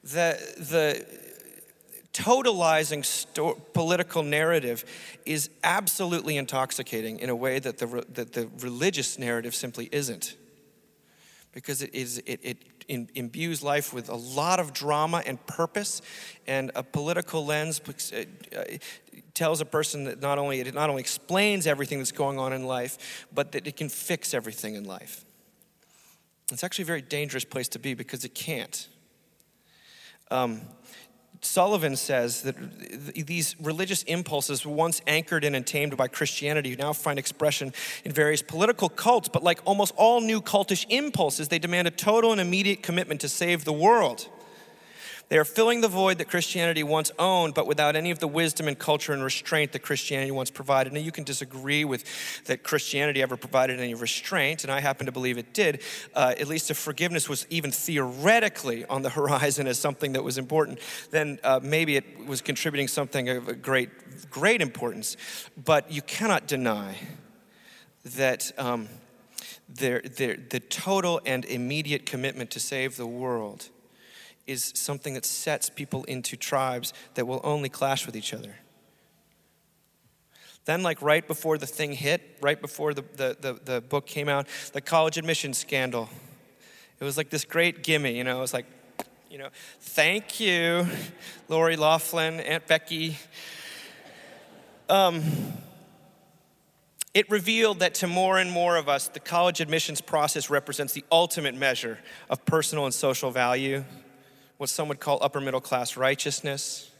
that 0.03 0.41
the 0.57 1.07
totalizing 2.17 3.05
sto- 3.05 3.61
political 3.75 4.23
narrative 4.23 4.85
is 5.27 5.51
absolutely 5.63 6.39
intoxicating 6.39 7.19
in 7.19 7.29
a 7.29 7.37
way 7.37 7.59
that 7.59 7.77
the, 7.77 7.87
re- 7.87 8.05
that 8.15 8.33
the 8.33 8.49
religious 8.61 9.19
narrative 9.19 9.55
simply 9.55 9.91
isn't. 9.93 10.35
Because 11.53 11.83
it, 11.83 11.95
is, 11.95 12.23
it, 12.25 12.41
it 12.43 12.57
in, 12.89 13.11
imbues 13.15 13.63
life 13.63 13.93
with 13.93 14.09
a 14.09 14.15
lot 14.15 14.61
of 14.61 14.73
drama 14.73 15.23
and 15.27 15.45
purpose, 15.47 16.01
and 16.47 16.71
a 16.75 16.83
political 16.83 17.45
lens 17.45 17.81
uh, 18.13 18.65
tells 19.35 19.61
a 19.61 19.67
person 19.67 20.05
that 20.05 20.23
not 20.23 20.39
only 20.39 20.61
it 20.61 20.75
not 20.75 20.89
only 20.89 21.01
explains 21.01 21.67
everything 21.67 21.99
that's 21.99 22.13
going 22.13 22.39
on 22.39 22.53
in 22.53 22.65
life, 22.65 23.27
but 23.33 23.53
that 23.53 23.67
it 23.67 23.77
can 23.77 23.89
fix 23.91 24.33
everything 24.33 24.75
in 24.75 24.85
life. 24.85 25.25
It's 26.51 26.65
actually 26.65 26.85
a 26.85 26.87
very 26.87 27.03
dangerous 27.03 27.45
place 27.45 27.69
to 27.69 27.79
be 27.79 27.95
because 27.95 28.25
it 28.25 28.35
can't. 28.35 28.89
Um, 30.31 30.63
Sullivan 31.41 31.97
says 31.97 32.43
that 32.43 32.57
these 33.27 33.57
religious 33.61 34.03
impulses, 34.05 34.65
once 34.65 35.01
anchored 35.07 35.45
and 35.45 35.67
tamed 35.67 35.97
by 35.97 36.09
Christianity, 36.09 36.77
now 36.77 36.93
find 36.93 37.19
expression 37.19 37.73
in 38.05 38.13
various 38.13 38.43
political 38.43 38.89
cults. 38.89 39.29
But 39.29 39.43
like 39.43 39.61
almost 39.65 39.95
all 39.97 40.21
new 40.21 40.41
cultish 40.41 40.87
impulses, 40.89 41.49
they 41.49 41.59
demand 41.59 41.89
a 41.89 41.91
total 41.91 42.33
and 42.33 42.41
immediate 42.41 42.83
commitment 42.83 43.21
to 43.23 43.29
save 43.29 43.65
the 43.65 43.73
world. 43.73 44.29
They 45.29 45.39
are 45.39 45.45
filling 45.45 45.81
the 45.81 45.89
void 45.89 46.19
that 46.19 46.29
Christianity 46.29 46.85
once 46.85 47.11
owned, 47.19 47.55
but 47.55 47.67
without 47.67 47.97
any 47.97 48.13
of 48.13 48.21
the 48.21 48.29
wisdom 48.29 48.69
and 48.69 48.79
culture 48.79 49.13
and 49.13 49.25
restraint 49.25 49.73
that 49.73 49.81
Christianity 49.81 50.31
once 50.31 50.53
provided. 50.53 50.93
Now, 50.93 51.01
you 51.01 51.11
can 51.11 51.25
disagree 51.25 51.85
with 51.85 52.05
that 52.45 52.63
Christianity 52.63 53.23
ever 53.23 53.37
provided 53.37 53.81
any 53.81 53.95
restraint, 53.95 54.63
and 54.63 54.73
I 54.73 54.79
happen 54.79 55.07
to 55.07 55.13
believe 55.13 55.37
it 55.37 55.53
did. 55.53 55.83
Uh, 56.15 56.35
at 56.39 56.47
least 56.47 56.71
if 56.71 56.79
forgiveness 56.79 57.29
was 57.29 57.45
even 57.51 57.73
theoretically 57.73 58.85
on 58.85 59.03
the 59.03 59.11
horizon 59.19 59.67
as 59.67 59.81
something 59.81 60.13
that 60.13 60.23
was 60.23 60.39
important, 60.39 60.79
then 61.11 61.41
uh, 61.43 61.59
maybe 61.61 61.97
it 61.97 62.25
was 62.25 62.41
contributing 62.41 62.87
something 62.87 63.29
of 63.29 63.63
great, 63.63 64.31
great 64.31 64.63
importance. 64.63 65.17
But 65.57 65.91
you 65.91 66.03
cannot 66.03 66.47
deny 66.47 66.99
that. 68.17 68.53
Um, 68.59 68.89
their, 69.69 70.01
their, 70.01 70.37
the 70.37 70.61
total 70.61 71.21
and 71.27 71.45
immediate 71.45 72.07
commitment 72.07 72.53
to 72.53 72.61
save 72.61 72.97
the 72.97 73.07
world 73.07 73.69
is 74.47 74.73
something 74.75 75.15
that 75.15 75.25
sets 75.25 75.69
people 75.69 76.05
into 76.05 76.37
tribes 76.37 76.93
that 77.15 77.27
will 77.27 77.41
only 77.43 77.69
clash 77.69 78.07
with 78.07 78.17
each 78.17 78.33
other. 78.33 78.57
Then, 80.65 80.83
like 80.83 81.01
right 81.01 81.27
before 81.27 81.59
the 81.59 81.67
thing 81.67 81.93
hit, 81.93 82.39
right 82.41 82.61
before 82.61 82.93
the, 82.93 83.05
the, 83.15 83.37
the, 83.41 83.61
the 83.65 83.81
book 83.81 84.07
came 84.07 84.29
out, 84.29 84.49
the 84.73 84.81
college 84.81 85.17
admissions 85.17 85.59
scandal. 85.59 86.09
It 87.01 87.05
was 87.05 87.17
like 87.17 87.31
this 87.31 87.45
great 87.45 87.83
gimme, 87.83 88.17
you 88.17 88.25
know, 88.25 88.39
it 88.39 88.41
was 88.41 88.55
like, 88.55 88.67
you 89.31 89.39
know, 89.39 89.49
thank 89.81 90.41
you, 90.41 90.87
Lori 91.49 91.77
Loughlin, 91.77 92.41
Aunt 92.41 92.67
Becky. 92.67 93.17
Um, 94.89 95.23
it 97.15 97.31
revealed 97.31 97.81
that 97.81 97.95
to 97.97 98.07
more 98.07 98.39
and 98.39 98.51
more 98.51 98.77
of 98.77 98.89
us, 98.89 99.09
the 99.09 99.21
college 99.21 99.61
admissions 99.61 100.01
process 100.01 100.51
represents 100.51 100.93
the 100.93 101.05
ultimate 101.11 101.55
measure 101.55 101.99
of 102.29 102.45
personal 102.45 102.85
and 102.85 102.95
social 102.95 103.31
value 103.31 103.85
what 104.59 104.69
some 104.69 104.89
would 104.89 105.01
call 105.01 105.19
upper 105.21 105.41
middle 105.41 105.61
class 105.61 105.97
righteousness. 105.97 106.91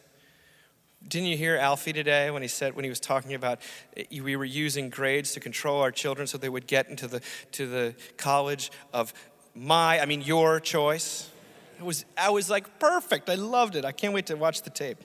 Didn't 1.07 1.29
you 1.29 1.37
hear 1.37 1.57
Alfie 1.57 1.93
today 1.93 2.31
when 2.31 2.43
he 2.43 2.49
said, 2.49 2.75
when 2.75 2.85
he 2.85 2.89
was 2.89 3.01
talking 3.01 3.35
about 3.35 3.61
eh, 3.97 4.05
we 4.23 4.35
were 4.35 4.45
using 4.45 4.91
grades 4.91 5.33
to 5.33 5.41
control 5.41 5.81
our 5.81 5.93
children 5.93 6.27
so 6.27 6.39
they 6.39 6.49
would 6.49 6.67
get 6.67 6.89
into 6.89 7.07
the, 7.07 7.21
to 7.53 7.67
the 7.67 7.95
college 8.17 8.73
of 8.93 9.15
my, 9.55 10.01
I 10.01 10.07
mean, 10.07 10.23
your 10.23 10.61
choice? 10.61 11.31
It 11.79 11.85
was, 11.85 12.05
I 12.17 12.31
was 12.31 12.51
like, 12.51 12.79
perfect. 12.79 13.29
I 13.31 13.35
loved 13.35 13.77
it. 13.77 13.85
I 13.85 13.93
can't 13.93 14.15
wait 14.15 14.27
to 14.27 14.35
watch 14.35 14.63
the 14.63 14.71
tape. 14.71 14.99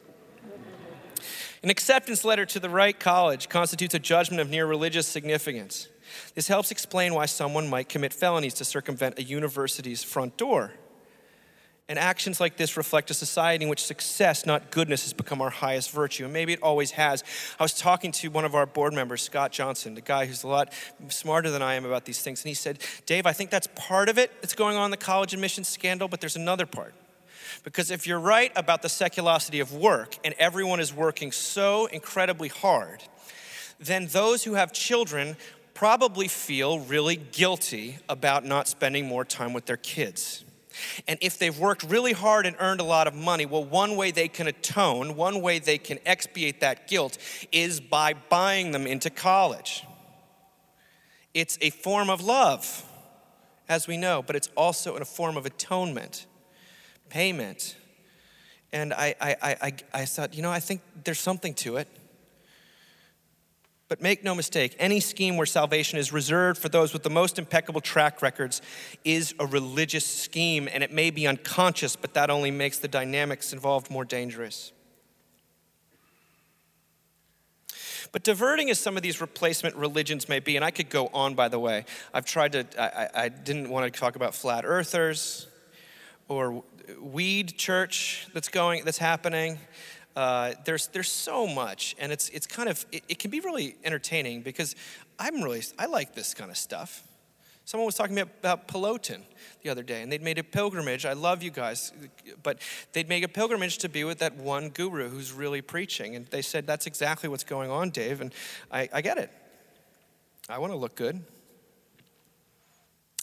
An 1.64 1.70
acceptance 1.70 2.26
letter 2.26 2.46
to 2.48 2.60
the 2.60 2.70
right 2.70 3.00
college 3.00 3.48
constitutes 3.48 3.94
a 3.94 4.00
judgment 4.00 4.42
of 4.42 4.50
near 4.50 4.66
religious 4.66 5.06
significance. 5.06 5.88
This 6.34 6.48
helps 6.48 6.72
explain 6.72 7.14
why 7.14 7.28
someone 7.28 7.70
might 7.70 7.88
commit 7.88 8.14
felonies 8.14 8.56
to 8.56 8.66
circumvent 8.66 9.20
a 9.20 9.24
university's 9.24 10.04
front 10.04 10.38
door. 10.38 10.74
And 11.92 12.00
actions 12.00 12.40
like 12.40 12.56
this 12.56 12.78
reflect 12.78 13.12
a 13.12 13.14
society 13.14 13.66
in 13.66 13.70
which 13.70 13.84
success, 13.84 14.46
not 14.46 14.72
goodness, 14.72 15.04
has 15.04 15.12
become 15.12 15.42
our 15.42 15.50
highest 15.50 15.92
virtue. 15.92 16.24
And 16.24 16.32
maybe 16.32 16.54
it 16.54 16.64
always 16.64 16.92
has. 16.92 17.22
I 17.60 17.64
was 17.64 17.74
talking 17.74 18.14
to 18.14 18.30
one 18.30 18.46
of 18.46 18.56
our 18.56 18.66
board 18.66 18.94
members, 18.94 19.22
Scott 19.22 19.52
Johnson, 19.52 19.96
the 19.96 20.00
guy 20.00 20.26
who's 20.26 20.44
a 20.44 20.48
lot 20.48 20.72
smarter 21.10 21.52
than 21.52 21.62
I 21.62 21.74
am 21.74 21.84
about 21.84 22.06
these 22.06 22.22
things. 22.22 22.44
And 22.44 22.48
he 22.48 22.54
said, 22.54 22.80
Dave, 23.06 23.26
I 23.26 23.34
think 23.34 23.50
that's 23.50 23.68
part 23.76 24.08
of 24.08 24.18
it 24.18 24.32
that's 24.40 24.56
going 24.56 24.78
on 24.78 24.86
in 24.86 24.92
the 24.92 24.96
college 24.96 25.34
admissions 25.34 25.68
scandal, 25.68 26.08
but 26.08 26.22
there's 26.22 26.38
another 26.38 26.66
part. 26.66 26.94
Because 27.66 27.92
if 27.92 28.08
you're 28.08 28.22
right 28.22 28.54
about 28.56 28.84
the 28.84 28.88
seculosity 28.88 29.62
of 29.62 29.74
work 29.74 30.16
and 30.24 30.34
everyone 30.40 30.80
is 30.80 30.94
working 30.94 31.34
so 31.34 31.88
incredibly 31.88 32.48
hard, 32.48 33.04
then 33.82 34.08
those 34.08 34.46
who 34.46 34.54
have 34.54 34.72
children 34.72 35.36
probably 35.74 36.30
feel 36.30 36.80
really 36.80 37.18
guilty 37.18 37.98
about 38.08 38.46
not 38.46 38.70
spending 38.70 39.08
more 39.08 39.26
time 39.26 39.52
with 39.52 39.66
their 39.66 39.76
kids. 39.76 40.46
And 41.08 41.18
if 41.22 41.38
they've 41.38 41.58
worked 41.58 41.84
really 41.84 42.14
hard 42.14 42.46
and 42.46 42.56
earned 42.60 42.80
a 42.80 42.84
lot 42.86 43.08
of 43.08 43.14
money, 43.14 43.46
well, 43.46 43.64
one 43.64 43.96
way 43.96 44.12
they 44.12 44.28
can 44.28 44.48
atone, 44.48 45.16
one 45.16 45.42
way 45.42 45.60
they 45.60 45.78
can 45.78 46.00
expiate 46.06 46.62
that 46.62 46.88
guilt 46.88 47.18
is 47.52 47.80
by 47.80 48.14
buying 48.14 48.72
them 48.72 48.88
into 48.88 49.10
college. 49.10 49.86
It's 51.34 51.58
a 51.62 51.70
form 51.70 52.10
of 52.10 52.22
love, 52.22 52.84
as 53.70 53.88
we 53.88 53.98
know, 53.98 54.22
but 54.22 54.36
it's 54.36 54.50
also 54.56 54.96
in 54.96 55.02
a 55.02 55.06
form 55.06 55.38
of 55.38 55.46
atonement, 55.46 56.26
payment. 57.10 57.76
And 58.74 58.94
I, 58.94 59.16
I, 59.20 59.36
I, 59.42 59.74
I 59.94 60.06
thought, 60.06 60.34
you 60.34 60.42
know, 60.42 60.52
I 60.52 60.60
think 60.60 60.82
there's 61.04 61.20
something 61.20 61.54
to 61.56 61.78
it. 61.78 61.88
But 63.92 64.02
make 64.02 64.24
no 64.24 64.34
mistake, 64.34 64.74
any 64.80 65.02
scheme 65.02 65.36
where 65.36 65.46
salvation 65.46 66.00
is 66.00 66.14
reserved 66.14 66.62
for 66.62 66.70
those 66.70 66.94
with 66.94 67.04
the 67.04 67.10
most 67.10 67.38
impeccable 67.38 67.82
track 67.82 68.22
records 68.22 68.62
is 69.04 69.36
a 69.38 69.46
religious 69.46 70.06
scheme, 70.06 70.70
and 70.72 70.82
it 70.82 70.94
may 70.94 71.10
be 71.10 71.28
unconscious, 71.28 71.98
but 71.98 72.14
that 72.14 72.30
only 72.30 72.52
makes 72.52 72.78
the 72.78 72.88
dynamics 72.88 73.52
involved 73.52 73.92
more 73.92 74.06
dangerous. 74.06 74.72
But 78.14 78.24
diverting 78.24 78.70
as 78.70 78.80
some 78.80 78.96
of 78.96 79.04
these 79.04 79.20
replacement 79.20 79.76
religions 79.76 80.30
may 80.30 80.40
be, 80.40 80.56
and 80.56 80.64
I 80.64 80.72
could 80.72 80.90
go 80.90 81.08
on 81.08 81.36
by 81.36 81.50
the 81.50 81.60
way, 81.60 81.84
I've 82.14 82.24
tried 82.24 82.54
to, 82.54 82.66
I, 82.82 83.26
I 83.26 83.28
didn't 83.28 83.68
want 83.70 83.94
to 83.94 84.00
talk 84.00 84.16
about 84.16 84.34
flat 84.34 84.64
earthers 84.64 85.48
or 86.30 86.64
weed 87.02 87.58
church 87.58 88.26
that's 88.34 88.48
going, 88.48 88.86
that's 88.86 89.00
happening. 89.00 89.60
Uh, 90.16 90.54
there's 90.66 90.88
there's 90.88 91.10
so 91.10 91.48
much, 91.48 91.96
and 92.00 92.12
it's 92.12 92.30
it's 92.30 92.46
kind 92.46 92.68
of 92.68 92.86
it, 92.92 93.04
it, 93.08 93.20
can 93.20 93.32
be 93.32 93.40
really 93.40 93.76
entertaining 93.84 94.42
because 94.42 94.76
I'm 95.18 95.42
really 95.42 95.62
I 95.80 95.86
like 95.86 96.14
this 96.16 96.34
kind 96.34 96.52
of 96.52 96.58
stuff. 96.58 97.04
Someone 97.64 97.86
was 97.86 97.96
talking 97.96 98.20
about 98.20 98.68
Peloton 98.68 99.24
the 99.62 99.70
other 99.70 99.84
day, 99.84 100.02
and 100.02 100.12
they'd 100.12 100.22
made 100.22 100.38
a 100.38 100.44
pilgrimage. 100.44 101.06
I 101.06 101.14
love 101.14 101.44
you 101.44 101.52
guys, 101.52 101.94
but 102.44 102.60
they'd 102.92 103.08
make 103.08 103.24
a 103.24 103.30
pilgrimage 103.30 103.78
to 103.80 103.90
be 103.90 104.04
with 104.04 104.20
that 104.20 104.36
one 104.36 104.70
guru 104.70 105.08
who's 105.08 105.32
really 105.32 105.62
preaching, 105.62 106.16
and 106.16 106.26
they 106.28 106.42
said 106.42 106.68
that's 106.68 106.88
exactly 106.88 107.30
what's 107.30 107.46
going 107.46 107.72
on, 107.72 107.92
Dave, 107.92 108.20
and 108.20 108.34
I, 108.72 108.90
I 108.92 109.02
get 109.02 109.18
it. 109.18 109.32
I 110.50 110.58
want 110.58 110.74
to 110.74 110.78
look 110.78 110.96
good. 110.96 111.24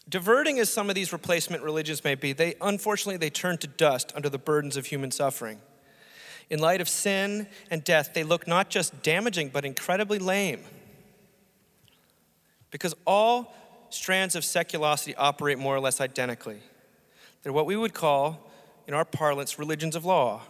Diverting 0.08 0.58
as 0.58 0.70
some 0.70 0.88
of 0.88 0.94
these 0.94 1.12
replacement 1.12 1.62
religions 1.62 2.02
may 2.02 2.14
be, 2.14 2.32
they 2.32 2.54
unfortunately 2.62 3.18
they 3.18 3.28
turn 3.28 3.58
to 3.58 3.66
dust 3.66 4.12
under 4.14 4.30
the 4.30 4.38
burdens 4.38 4.78
of 4.78 4.86
human 4.86 5.10
suffering. 5.10 5.60
In 6.50 6.60
light 6.60 6.80
of 6.80 6.88
sin 6.88 7.46
and 7.70 7.84
death, 7.84 8.14
they 8.14 8.24
look 8.24 8.46
not 8.46 8.70
just 8.70 9.02
damaging, 9.02 9.50
but 9.50 9.64
incredibly 9.64 10.18
lame. 10.18 10.62
Because 12.70 12.94
all 13.06 13.54
strands 13.90 14.34
of 14.34 14.44
seculosity 14.44 15.14
operate 15.16 15.58
more 15.58 15.74
or 15.74 15.80
less 15.80 16.00
identically. 16.00 16.60
They're 17.42 17.52
what 17.52 17.66
we 17.66 17.76
would 17.76 17.94
call, 17.94 18.50
in 18.86 18.94
our 18.94 19.04
parlance, 19.04 19.58
religions 19.58 19.94
of 19.94 20.04
law. 20.04 20.42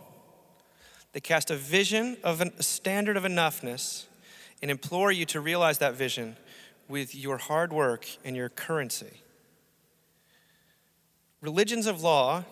They 1.13 1.21
cast 1.21 1.51
a 1.51 1.57
vision 1.57 2.17
of 2.23 2.41
a 2.41 2.63
standard 2.63 3.17
of 3.17 3.25
enoughness 3.25 4.05
and 4.63 4.71
implore 4.71 5.11
you 5.11 5.25
to 5.27 5.41
realize 5.41 5.79
that 5.79 5.95
vision 5.95 6.37
with 6.89 7.15
your 7.15 7.39
hard 7.39 7.73
work 7.73 8.07
and 8.25 8.37
your 8.37 8.49
currency. 8.49 9.23
Religions 11.41 11.87
of 11.87 12.03
law 12.03 12.45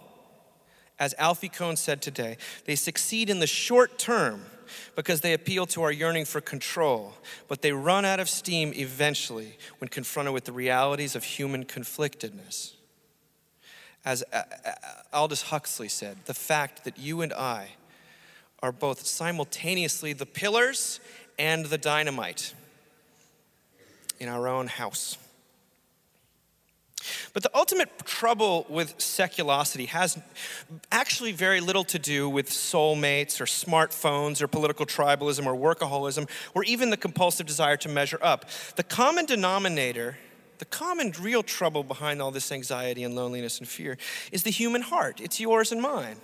as 0.98 1.14
Alfie 1.18 1.48
Kohn 1.48 1.76
said 1.76 2.00
today, 2.00 2.36
they 2.64 2.74
succeed 2.74 3.28
in 3.28 3.38
the 3.38 3.46
short 3.46 3.98
term 3.98 4.42
because 4.94 5.20
they 5.20 5.32
appeal 5.32 5.66
to 5.66 5.82
our 5.82 5.92
yearning 5.92 6.24
for 6.24 6.40
control, 6.40 7.14
but 7.48 7.62
they 7.62 7.72
run 7.72 8.04
out 8.04 8.18
of 8.18 8.28
steam 8.28 8.72
eventually 8.74 9.58
when 9.78 9.88
confronted 9.88 10.34
with 10.34 10.44
the 10.44 10.52
realities 10.52 11.14
of 11.14 11.24
human 11.24 11.64
conflictedness. 11.64 12.72
As 14.04 14.24
uh, 14.32 14.42
uh, 14.64 14.72
Aldous 15.12 15.42
Huxley 15.42 15.88
said, 15.88 16.16
the 16.26 16.34
fact 16.34 16.84
that 16.84 16.98
you 16.98 17.20
and 17.20 17.32
I 17.32 17.70
are 18.62 18.72
both 18.72 19.04
simultaneously 19.06 20.12
the 20.12 20.26
pillars 20.26 21.00
and 21.38 21.66
the 21.66 21.78
dynamite 21.78 22.54
in 24.18 24.28
our 24.28 24.48
own 24.48 24.68
house. 24.68 25.18
But 27.32 27.42
the 27.42 27.50
ultimate 27.54 28.04
trouble 28.04 28.66
with 28.68 28.98
seculosity 28.98 29.86
has 29.88 30.18
actually 30.90 31.32
very 31.32 31.60
little 31.60 31.84
to 31.84 31.98
do 31.98 32.28
with 32.28 32.48
soulmates 32.48 33.40
or 33.40 33.44
smartphones 33.44 34.40
or 34.40 34.48
political 34.48 34.86
tribalism 34.86 35.46
or 35.46 35.54
workaholism 35.74 36.28
or 36.54 36.64
even 36.64 36.90
the 36.90 36.96
compulsive 36.96 37.46
desire 37.46 37.76
to 37.78 37.88
measure 37.88 38.18
up. 38.22 38.46
The 38.76 38.82
common 38.82 39.26
denominator, 39.26 40.18
the 40.58 40.64
common 40.64 41.12
real 41.20 41.42
trouble 41.42 41.82
behind 41.82 42.22
all 42.22 42.30
this 42.30 42.50
anxiety 42.50 43.04
and 43.04 43.14
loneliness 43.14 43.58
and 43.58 43.68
fear 43.68 43.98
is 44.32 44.42
the 44.42 44.50
human 44.50 44.82
heart. 44.82 45.20
It's 45.20 45.40
yours 45.40 45.72
and 45.72 45.80
mine 45.80 46.16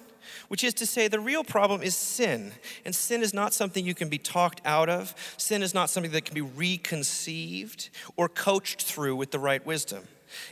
which 0.49 0.65
is 0.65 0.75
to 0.75 0.87
say, 0.87 1.09
the 1.09 1.21
real 1.21 1.45
problem 1.45 1.83
is 1.83 1.97
sin. 1.97 2.53
And 2.85 2.95
sin 2.95 3.23
is 3.23 3.35
not 3.35 3.53
something 3.55 3.85
you 3.85 3.95
can 3.95 4.09
be 4.09 4.19
talked 4.19 4.61
out 4.65 4.89
of, 4.89 5.15
sin 5.37 5.63
is 5.63 5.75
not 5.75 5.91
something 5.91 6.13
that 6.13 6.25
can 6.25 6.35
be 6.35 6.41
reconceived 6.41 7.91
or 8.17 8.29
coached 8.29 8.83
through 8.83 9.17
with 9.17 9.31
the 9.31 9.39
right 9.39 9.65
wisdom. 9.65 10.05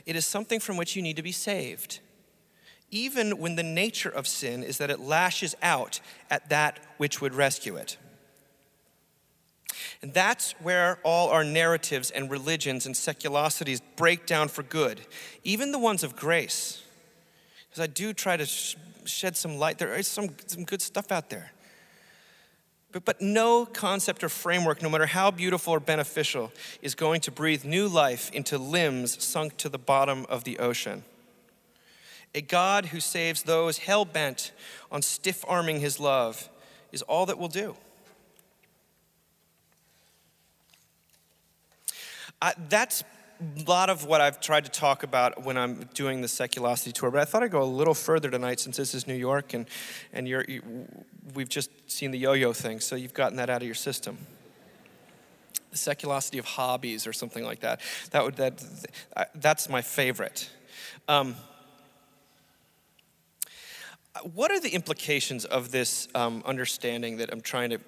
It 0.05 0.15
is 0.15 0.25
something 0.25 0.59
from 0.59 0.77
which 0.77 0.95
you 0.95 1.01
need 1.01 1.15
to 1.15 1.23
be 1.23 1.31
saved, 1.31 1.99
even 2.89 3.37
when 3.37 3.55
the 3.55 3.63
nature 3.63 4.09
of 4.09 4.27
sin 4.27 4.63
is 4.63 4.77
that 4.77 4.89
it 4.89 4.99
lashes 4.99 5.55
out 5.61 5.99
at 6.29 6.49
that 6.49 6.79
which 6.97 7.21
would 7.21 7.33
rescue 7.33 7.75
it. 7.75 7.97
And 10.01 10.13
that's 10.13 10.53
where 10.53 10.99
all 11.03 11.29
our 11.29 11.43
narratives 11.43 12.11
and 12.11 12.29
religions 12.29 12.85
and 12.85 12.95
seculosities 12.95 13.81
break 13.95 14.25
down 14.25 14.47
for 14.47 14.63
good, 14.63 15.01
even 15.43 15.71
the 15.71 15.79
ones 15.79 16.03
of 16.03 16.15
grace. 16.15 16.83
Because 17.69 17.83
I 17.83 17.87
do 17.87 18.11
try 18.11 18.35
to 18.35 18.45
shed 19.05 19.37
some 19.37 19.57
light. 19.57 19.77
There 19.77 19.95
is 19.95 20.07
some, 20.07 20.35
some 20.47 20.65
good 20.65 20.81
stuff 20.81 21.11
out 21.11 21.29
there. 21.29 21.51
But, 22.91 23.05
but 23.05 23.21
no 23.21 23.65
concept 23.65 24.23
or 24.23 24.29
framework, 24.29 24.81
no 24.81 24.89
matter 24.89 25.05
how 25.05 25.31
beautiful 25.31 25.73
or 25.73 25.79
beneficial, 25.79 26.51
is 26.81 26.95
going 26.95 27.21
to 27.21 27.31
breathe 27.31 27.63
new 27.63 27.87
life 27.87 28.29
into 28.31 28.57
limbs 28.57 29.23
sunk 29.23 29.57
to 29.57 29.69
the 29.69 29.77
bottom 29.77 30.25
of 30.27 30.43
the 30.43 30.59
ocean. 30.59 31.03
A 32.33 32.41
God 32.41 32.87
who 32.87 32.99
saves 32.99 33.43
those 33.43 33.79
hell 33.79 34.05
bent 34.05 34.51
on 34.91 35.01
stiff 35.01 35.43
arming 35.47 35.79
his 35.79 35.99
love 35.99 36.49
is 36.91 37.01
all 37.03 37.25
that 37.25 37.37
will 37.37 37.47
do. 37.47 37.75
That's 42.69 43.03
a 43.41 43.63
lot 43.63 43.89
of 43.89 44.05
what 44.05 44.21
I've 44.21 44.39
tried 44.39 44.65
to 44.65 44.71
talk 44.71 45.03
about 45.03 45.43
when 45.43 45.57
I'm 45.57 45.89
doing 45.93 46.21
the 46.21 46.27
Seculosity 46.27 46.93
tour, 46.93 47.09
but 47.09 47.19
I 47.19 47.25
thought 47.25 47.41
I'd 47.41 47.51
go 47.51 47.63
a 47.63 47.65
little 47.65 47.95
further 47.95 48.29
tonight 48.29 48.59
since 48.59 48.77
this 48.77 48.93
is 48.93 49.07
New 49.07 49.15
York 49.15 49.53
and, 49.53 49.65
and 50.13 50.27
you're, 50.27 50.45
you, 50.47 50.61
we've 51.33 51.49
just 51.49 51.71
seen 51.89 52.11
the 52.11 52.19
yo 52.19 52.33
yo 52.33 52.53
thing, 52.53 52.79
so 52.79 52.95
you've 52.95 53.15
gotten 53.15 53.37
that 53.37 53.49
out 53.49 53.61
of 53.61 53.65
your 53.65 53.75
system. 53.75 54.17
The 55.71 55.77
seculosity 55.77 56.37
of 56.37 56.45
hobbies 56.45 57.07
or 57.07 57.13
something 57.13 57.43
like 57.43 57.61
that. 57.61 57.81
That 58.11 58.23
would, 58.23 58.35
that, 58.35 58.63
that's 59.33 59.69
my 59.69 59.81
favorite. 59.81 60.49
Um, 61.07 61.35
what 64.33 64.51
are 64.51 64.59
the 64.59 64.69
implications 64.69 65.45
of 65.45 65.71
this 65.71 66.07
um, 66.13 66.43
understanding 66.45 67.17
that 67.17 67.31
I'm 67.31 67.41
trying 67.41 67.71
to 67.71 67.79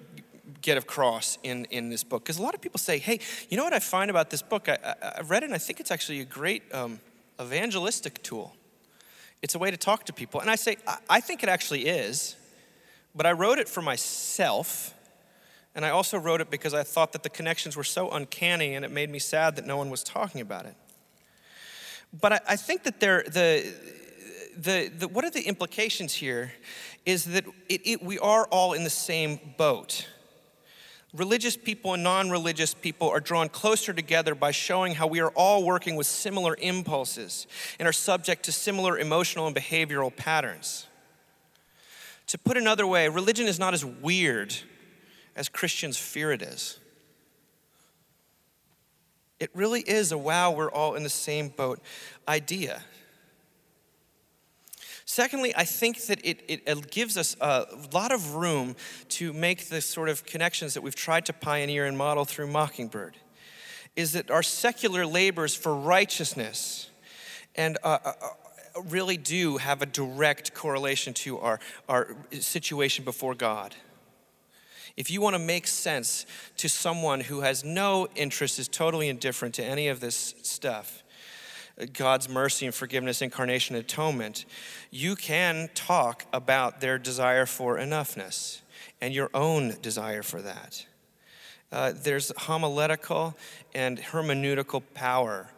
get 0.62 0.76
across 0.76 1.38
in, 1.42 1.66
in 1.66 1.88
this 1.88 2.04
book. 2.04 2.22
Because 2.24 2.38
a 2.38 2.42
lot 2.42 2.54
of 2.54 2.60
people 2.60 2.78
say, 2.78 2.98
hey, 2.98 3.20
you 3.48 3.56
know 3.56 3.64
what 3.64 3.72
I 3.72 3.78
find 3.78 4.10
about 4.10 4.30
this 4.30 4.42
book? 4.42 4.68
I, 4.68 4.78
I, 4.84 5.08
I 5.18 5.20
read 5.22 5.42
it 5.42 5.46
and 5.46 5.54
I 5.54 5.58
think 5.58 5.80
it's 5.80 5.90
actually 5.90 6.20
a 6.20 6.24
great 6.24 6.62
um, 6.74 7.00
evangelistic 7.40 8.22
tool. 8.22 8.54
It's 9.42 9.54
a 9.54 9.58
way 9.58 9.70
to 9.70 9.76
talk 9.76 10.04
to 10.06 10.12
people. 10.12 10.40
And 10.40 10.50
I 10.50 10.56
say, 10.56 10.76
I, 10.86 10.98
I 11.10 11.20
think 11.20 11.42
it 11.42 11.48
actually 11.48 11.86
is, 11.86 12.36
but 13.14 13.26
I 13.26 13.32
wrote 13.32 13.58
it 13.58 13.68
for 13.68 13.82
myself. 13.82 14.94
And 15.74 15.84
I 15.84 15.90
also 15.90 16.18
wrote 16.18 16.40
it 16.40 16.50
because 16.50 16.72
I 16.72 16.82
thought 16.82 17.12
that 17.12 17.22
the 17.22 17.30
connections 17.30 17.76
were 17.76 17.84
so 17.84 18.10
uncanny 18.10 18.74
and 18.74 18.84
it 18.84 18.90
made 18.90 19.10
me 19.10 19.18
sad 19.18 19.56
that 19.56 19.66
no 19.66 19.76
one 19.76 19.90
was 19.90 20.02
talking 20.02 20.40
about 20.40 20.66
it. 20.66 20.74
But 22.18 22.32
I, 22.32 22.40
I 22.50 22.56
think 22.56 22.84
that 22.84 23.00
there, 23.00 23.24
the, 23.24 23.72
the, 24.56 24.88
the, 24.88 25.08
what 25.08 25.24
are 25.24 25.30
the 25.30 25.42
implications 25.42 26.14
here 26.14 26.52
is 27.04 27.24
that 27.24 27.44
it, 27.68 27.80
it, 27.84 28.02
we 28.02 28.18
are 28.20 28.46
all 28.46 28.72
in 28.72 28.84
the 28.84 28.90
same 28.90 29.40
boat 29.58 30.06
religious 31.14 31.56
people 31.56 31.94
and 31.94 32.02
non 32.02 32.30
religious 32.30 32.74
people 32.74 33.08
are 33.08 33.20
drawn 33.20 33.48
closer 33.48 33.92
together 33.92 34.34
by 34.34 34.50
showing 34.50 34.94
how 34.94 35.06
we 35.06 35.20
are 35.20 35.30
all 35.30 35.64
working 35.64 35.96
with 35.96 36.06
similar 36.06 36.56
impulses 36.60 37.46
and 37.78 37.88
are 37.88 37.92
subject 37.92 38.44
to 38.44 38.52
similar 38.52 38.98
emotional 38.98 39.46
and 39.46 39.56
behavioral 39.56 40.14
patterns. 40.14 40.86
To 42.28 42.38
put 42.38 42.56
another 42.56 42.86
way, 42.86 43.08
religion 43.08 43.46
is 43.46 43.58
not 43.58 43.74
as 43.74 43.84
weird 43.84 44.54
as 45.36 45.48
Christians 45.48 45.96
fear 45.96 46.32
it 46.32 46.42
is. 46.42 46.78
It 49.38 49.50
really 49.54 49.80
is 49.80 50.12
a 50.12 50.18
wow, 50.18 50.52
we're 50.52 50.70
all 50.70 50.94
in 50.94 51.02
the 51.02 51.10
same 51.10 51.48
boat 51.48 51.80
idea. 52.26 52.82
Secondly, 55.06 55.54
I 55.54 55.64
think 55.64 56.06
that 56.06 56.24
it, 56.24 56.40
it, 56.48 56.90
gives 56.90 57.18
us 57.18 57.36
a 57.40 57.66
lot 57.92 58.10
of 58.10 58.34
room 58.34 58.74
to 59.10 59.32
make 59.32 59.68
the 59.68 59.80
sort 59.80 60.08
of 60.08 60.24
connections 60.24 60.74
that 60.74 60.80
we've 60.80 60.94
tried 60.94 61.26
to 61.26 61.32
pioneer 61.32 61.84
and 61.84 61.98
model 61.98 62.24
through 62.24 62.46
Mockingbird. 62.46 63.16
Is 63.96 64.12
that 64.12 64.30
our 64.30 64.42
secular 64.42 65.04
labors 65.04 65.54
for 65.54 65.74
righteousness 65.74 66.88
and 67.54 67.78
uh, 67.84 67.98
uh, 68.04 68.12
uh, 68.22 68.82
really 68.86 69.16
do 69.16 69.58
have 69.58 69.82
a 69.82 69.86
direct 69.86 70.54
correlation 70.54 71.14
to 71.14 71.38
our, 71.38 71.60
our 71.88 72.16
situation 72.32 73.04
before 73.04 73.34
God. 73.34 73.74
If 74.96 75.10
you 75.10 75.20
want 75.20 75.34
to 75.34 75.40
make 75.40 75.66
sense 75.66 76.24
to 76.56 76.68
someone 76.68 77.20
who 77.20 77.40
has 77.40 77.62
no 77.62 78.08
interest, 78.14 78.58
is 78.58 78.68
totally 78.68 79.08
indifferent 79.08 79.54
to 79.56 79.64
any 79.64 79.88
of 79.88 80.00
this 80.00 80.34
stuff, 80.42 81.03
God's 81.92 82.28
mercy 82.28 82.66
and 82.66 82.74
forgiveness, 82.74 83.20
incarnation, 83.20 83.74
atonement, 83.76 84.44
you 84.90 85.16
can 85.16 85.68
talk 85.74 86.24
about 86.32 86.80
their 86.80 86.98
desire 86.98 87.46
for 87.46 87.76
enoughness 87.76 88.60
and 89.00 89.12
your 89.12 89.28
own 89.34 89.76
desire 89.82 90.22
for 90.22 90.40
that. 90.42 90.86
uh, 91.74 91.92
there's 92.02 92.30
homiletical 92.36 93.36
and 93.74 93.98
hermeneutical 93.98 94.82
power 94.94 95.50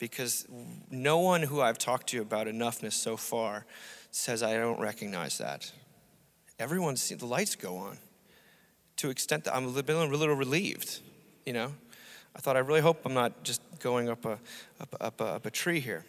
because 0.00 0.46
no 0.90 1.18
one 1.18 1.42
who 1.42 1.60
I've 1.60 1.78
talked 1.78 2.08
to 2.08 2.20
about 2.20 2.48
enoughness 2.48 2.94
so 2.94 3.16
far 3.16 3.66
says, 4.10 4.42
I 4.42 4.54
don't 4.54 4.80
recognize 4.80 5.38
that. 5.38 5.70
Everyone's 6.58 7.00
seen 7.00 7.18
the 7.18 7.26
lights 7.26 7.54
go 7.54 7.76
on 7.76 7.98
to 8.96 9.10
extent 9.10 9.44
that 9.44 9.54
I'm 9.54 9.66
a 9.66 9.68
little, 9.68 10.02
a 10.02 10.06
little 10.06 10.34
relieved, 10.34 10.98
you 11.46 11.52
know. 11.52 11.72
I 12.34 12.40
thought, 12.40 12.56
I 12.56 12.60
really 12.60 12.80
hope 12.80 13.00
I'm 13.04 13.14
not 13.14 13.42
just 13.42 13.60
going 13.80 14.08
up 14.08 14.24
a, 14.24 14.38
up, 14.80 14.96
up, 15.00 15.20
up 15.20 15.46
a 15.46 15.50
tree 15.50 15.80
here. 15.80 16.04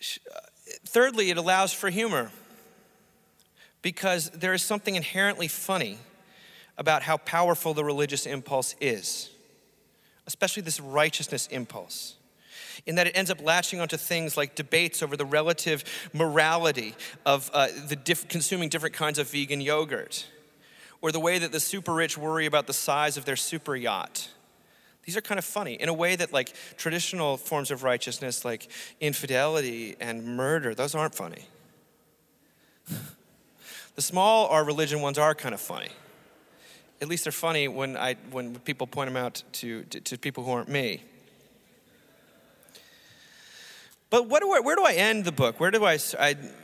Uh, 0.00 0.38
thirdly, 0.84 1.30
it 1.30 1.36
allows 1.36 1.72
for 1.72 1.90
humor 1.90 2.30
because 3.82 4.30
there 4.30 4.52
is 4.52 4.62
something 4.62 4.96
inherently 4.96 5.48
funny 5.48 5.98
about 6.78 7.02
how 7.02 7.16
powerful 7.18 7.74
the 7.74 7.84
religious 7.84 8.26
impulse 8.26 8.74
is, 8.80 9.30
especially 10.26 10.62
this 10.62 10.80
righteousness 10.80 11.46
impulse 11.48 12.16
in 12.84 12.96
that 12.96 13.06
it 13.06 13.16
ends 13.16 13.30
up 13.30 13.42
latching 13.42 13.80
onto 13.80 13.96
things 13.96 14.36
like 14.36 14.54
debates 14.54 15.02
over 15.02 15.16
the 15.16 15.24
relative 15.24 15.84
morality 16.12 16.94
of 17.24 17.50
uh, 17.54 17.68
the 17.88 17.96
diff- 17.96 18.28
consuming 18.28 18.68
different 18.68 18.94
kinds 18.94 19.18
of 19.18 19.30
vegan 19.30 19.60
yogurt, 19.60 20.26
or 21.00 21.12
the 21.12 21.20
way 21.20 21.38
that 21.38 21.52
the 21.52 21.60
super 21.60 21.94
rich 21.94 22.18
worry 22.18 22.46
about 22.46 22.66
the 22.66 22.72
size 22.72 23.16
of 23.16 23.24
their 23.24 23.36
super 23.36 23.76
yacht. 23.76 24.28
These 25.06 25.16
are 25.16 25.20
kind 25.20 25.38
of 25.38 25.44
funny 25.44 25.74
in 25.74 25.88
a 25.88 25.94
way 25.94 26.16
that, 26.16 26.32
like, 26.32 26.52
traditional 26.76 27.36
forms 27.36 27.70
of 27.70 27.84
righteousness, 27.84 28.44
like 28.44 28.68
infidelity 29.00 29.94
and 30.00 30.24
murder, 30.24 30.74
those 30.74 30.96
aren't 30.96 31.14
funny. 31.14 31.44
the 33.94 34.02
small 34.02 34.48
R 34.48 34.64
religion 34.64 35.00
ones 35.00 35.16
are 35.16 35.34
kind 35.34 35.54
of 35.54 35.60
funny. 35.60 35.90
At 37.00 37.06
least 37.06 37.24
they're 37.24 37.32
funny 37.32 37.68
when, 37.68 37.96
I, 37.96 38.16
when 38.32 38.58
people 38.58 38.88
point 38.88 39.08
them 39.08 39.16
out 39.16 39.44
to, 39.52 39.84
to, 39.84 40.00
to 40.00 40.18
people 40.18 40.42
who 40.42 40.50
aren't 40.50 40.68
me. 40.68 41.02
But 44.08 44.28
do 44.28 44.52
I, 44.52 44.60
where 44.60 44.76
do 44.76 44.84
I 44.84 44.92
end 44.92 45.24
the 45.24 45.32
book? 45.32 45.58
Where 45.58 45.72
do 45.72 45.84
I, 45.84 45.98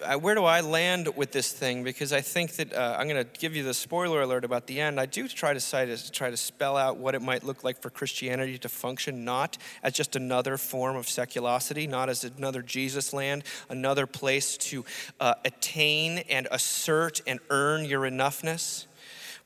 I, 0.06 0.14
where 0.14 0.36
do 0.36 0.44
I 0.44 0.60
land 0.60 1.08
with 1.16 1.32
this 1.32 1.50
thing? 1.50 1.82
Because 1.82 2.12
I 2.12 2.20
think 2.20 2.52
that 2.52 2.72
uh, 2.72 2.96
I'm 2.96 3.08
going 3.08 3.24
to 3.24 3.40
give 3.40 3.56
you 3.56 3.64
the 3.64 3.74
spoiler 3.74 4.22
alert 4.22 4.44
about 4.44 4.68
the 4.68 4.80
end. 4.80 5.00
I 5.00 5.06
do 5.06 5.26
try 5.26 5.52
to, 5.52 5.58
to 5.60 6.12
try 6.12 6.30
to 6.30 6.36
spell 6.36 6.76
out 6.76 6.98
what 6.98 7.16
it 7.16 7.22
might 7.22 7.42
look 7.42 7.64
like 7.64 7.82
for 7.82 7.90
Christianity 7.90 8.58
to 8.58 8.68
function 8.68 9.24
not 9.24 9.58
as 9.82 9.92
just 9.92 10.14
another 10.14 10.56
form 10.56 10.94
of 10.94 11.06
seculosity, 11.06 11.88
not 11.88 12.08
as 12.08 12.22
another 12.22 12.62
Jesus 12.62 13.12
land, 13.12 13.42
another 13.68 14.06
place 14.06 14.56
to 14.58 14.84
uh, 15.18 15.34
attain 15.44 16.18
and 16.30 16.46
assert 16.52 17.20
and 17.26 17.40
earn 17.50 17.84
your 17.84 18.02
enoughness, 18.02 18.86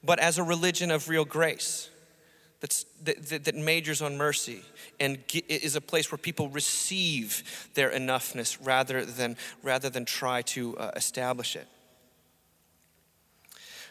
but 0.04 0.18
as 0.18 0.36
a 0.36 0.42
religion 0.42 0.90
of 0.90 1.08
real 1.08 1.24
grace 1.24 1.88
that's, 2.60 2.84
that, 3.04 3.44
that, 3.44 3.54
majors 3.54 4.00
on 4.00 4.16
mercy 4.16 4.62
and 4.98 5.18
is 5.48 5.76
a 5.76 5.80
place 5.80 6.10
where 6.10 6.18
people 6.18 6.48
receive 6.48 7.68
their 7.74 7.90
enoughness 7.90 8.56
rather 8.62 9.04
than, 9.04 9.36
rather 9.62 9.90
than 9.90 10.04
try 10.06 10.42
to 10.42 10.76
uh, 10.78 10.90
establish 10.96 11.54
it. 11.54 11.68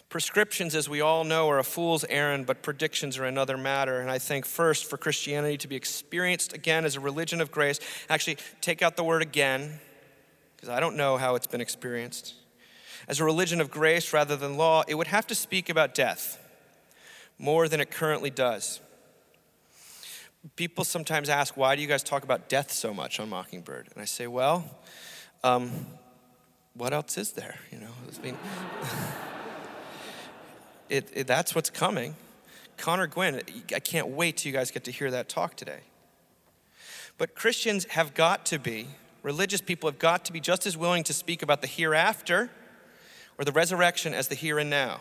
Prescriptions, 0.09 0.75
as 0.75 0.87
we 0.87 1.01
all 1.01 1.23
know, 1.23 1.49
are 1.49 1.59
a 1.59 1.63
fool's 1.63 2.05
errand, 2.05 2.45
but 2.45 2.63
predictions 2.63 3.17
are 3.17 3.25
another 3.25 3.57
matter. 3.57 3.99
And 3.99 4.09
I 4.09 4.17
think, 4.17 4.45
first, 4.45 4.85
for 4.85 4.97
Christianity 4.97 5.57
to 5.57 5.67
be 5.67 5.75
experienced 5.75 6.53
again 6.53 6.85
as 6.85 6.95
a 6.95 6.99
religion 6.99 7.41
of 7.41 7.51
grace, 7.51 7.79
actually 8.09 8.37
take 8.61 8.81
out 8.81 8.97
the 8.97 9.03
word 9.03 9.21
again, 9.21 9.79
because 10.55 10.69
I 10.69 10.79
don't 10.79 10.95
know 10.95 11.17
how 11.17 11.35
it's 11.35 11.47
been 11.47 11.61
experienced. 11.61 12.33
As 13.07 13.19
a 13.19 13.25
religion 13.25 13.61
of 13.61 13.69
grace 13.69 14.13
rather 14.13 14.35
than 14.35 14.57
law, 14.57 14.83
it 14.87 14.95
would 14.95 15.07
have 15.07 15.27
to 15.27 15.35
speak 15.35 15.69
about 15.69 15.93
death 15.93 16.39
more 17.37 17.67
than 17.67 17.81
it 17.81 17.91
currently 17.91 18.29
does 18.29 18.79
people 20.55 20.83
sometimes 20.83 21.29
ask, 21.29 21.57
why 21.57 21.75
do 21.75 21.81
you 21.81 21.87
guys 21.87 22.03
talk 22.03 22.23
about 22.23 22.49
death 22.49 22.71
so 22.71 22.93
much 22.93 23.19
on 23.19 23.29
Mockingbird? 23.29 23.89
And 23.93 24.01
I 24.01 24.05
say, 24.05 24.27
well, 24.27 24.63
um, 25.43 25.71
what 26.75 26.93
else 26.93 27.17
is 27.17 27.31
there? 27.31 27.55
You 27.71 27.79
know, 27.79 27.87
I 28.17 28.21
mean, 28.23 28.37
it, 30.89 31.09
it, 31.13 31.27
that's 31.27 31.55
what's 31.55 31.69
coming. 31.69 32.15
Connor 32.77 33.07
Gwin, 33.07 33.41
I 33.73 33.79
can't 33.79 34.09
wait 34.09 34.37
till 34.37 34.51
you 34.51 34.57
guys 34.57 34.71
get 34.71 34.83
to 34.83 34.91
hear 34.91 35.09
that 35.11 35.29
talk 35.29 35.55
today. 35.55 35.79
But 37.17 37.33
Christians 37.33 37.85
have 37.85 38.13
got 38.13 38.45
to 38.47 38.59
be, 38.59 38.87
religious 39.23 39.61
people 39.61 39.89
have 39.89 39.99
got 39.99 40.25
to 40.25 40.33
be 40.33 40.41
just 40.41 40.67
as 40.67 40.75
willing 40.75 41.03
to 41.05 41.13
speak 41.13 41.41
about 41.41 41.61
the 41.61 41.67
hereafter 41.67 42.49
or 43.37 43.45
the 43.45 43.53
resurrection 43.53 44.13
as 44.13 44.27
the 44.27 44.35
here 44.35 44.59
and 44.59 44.69
now. 44.69 44.99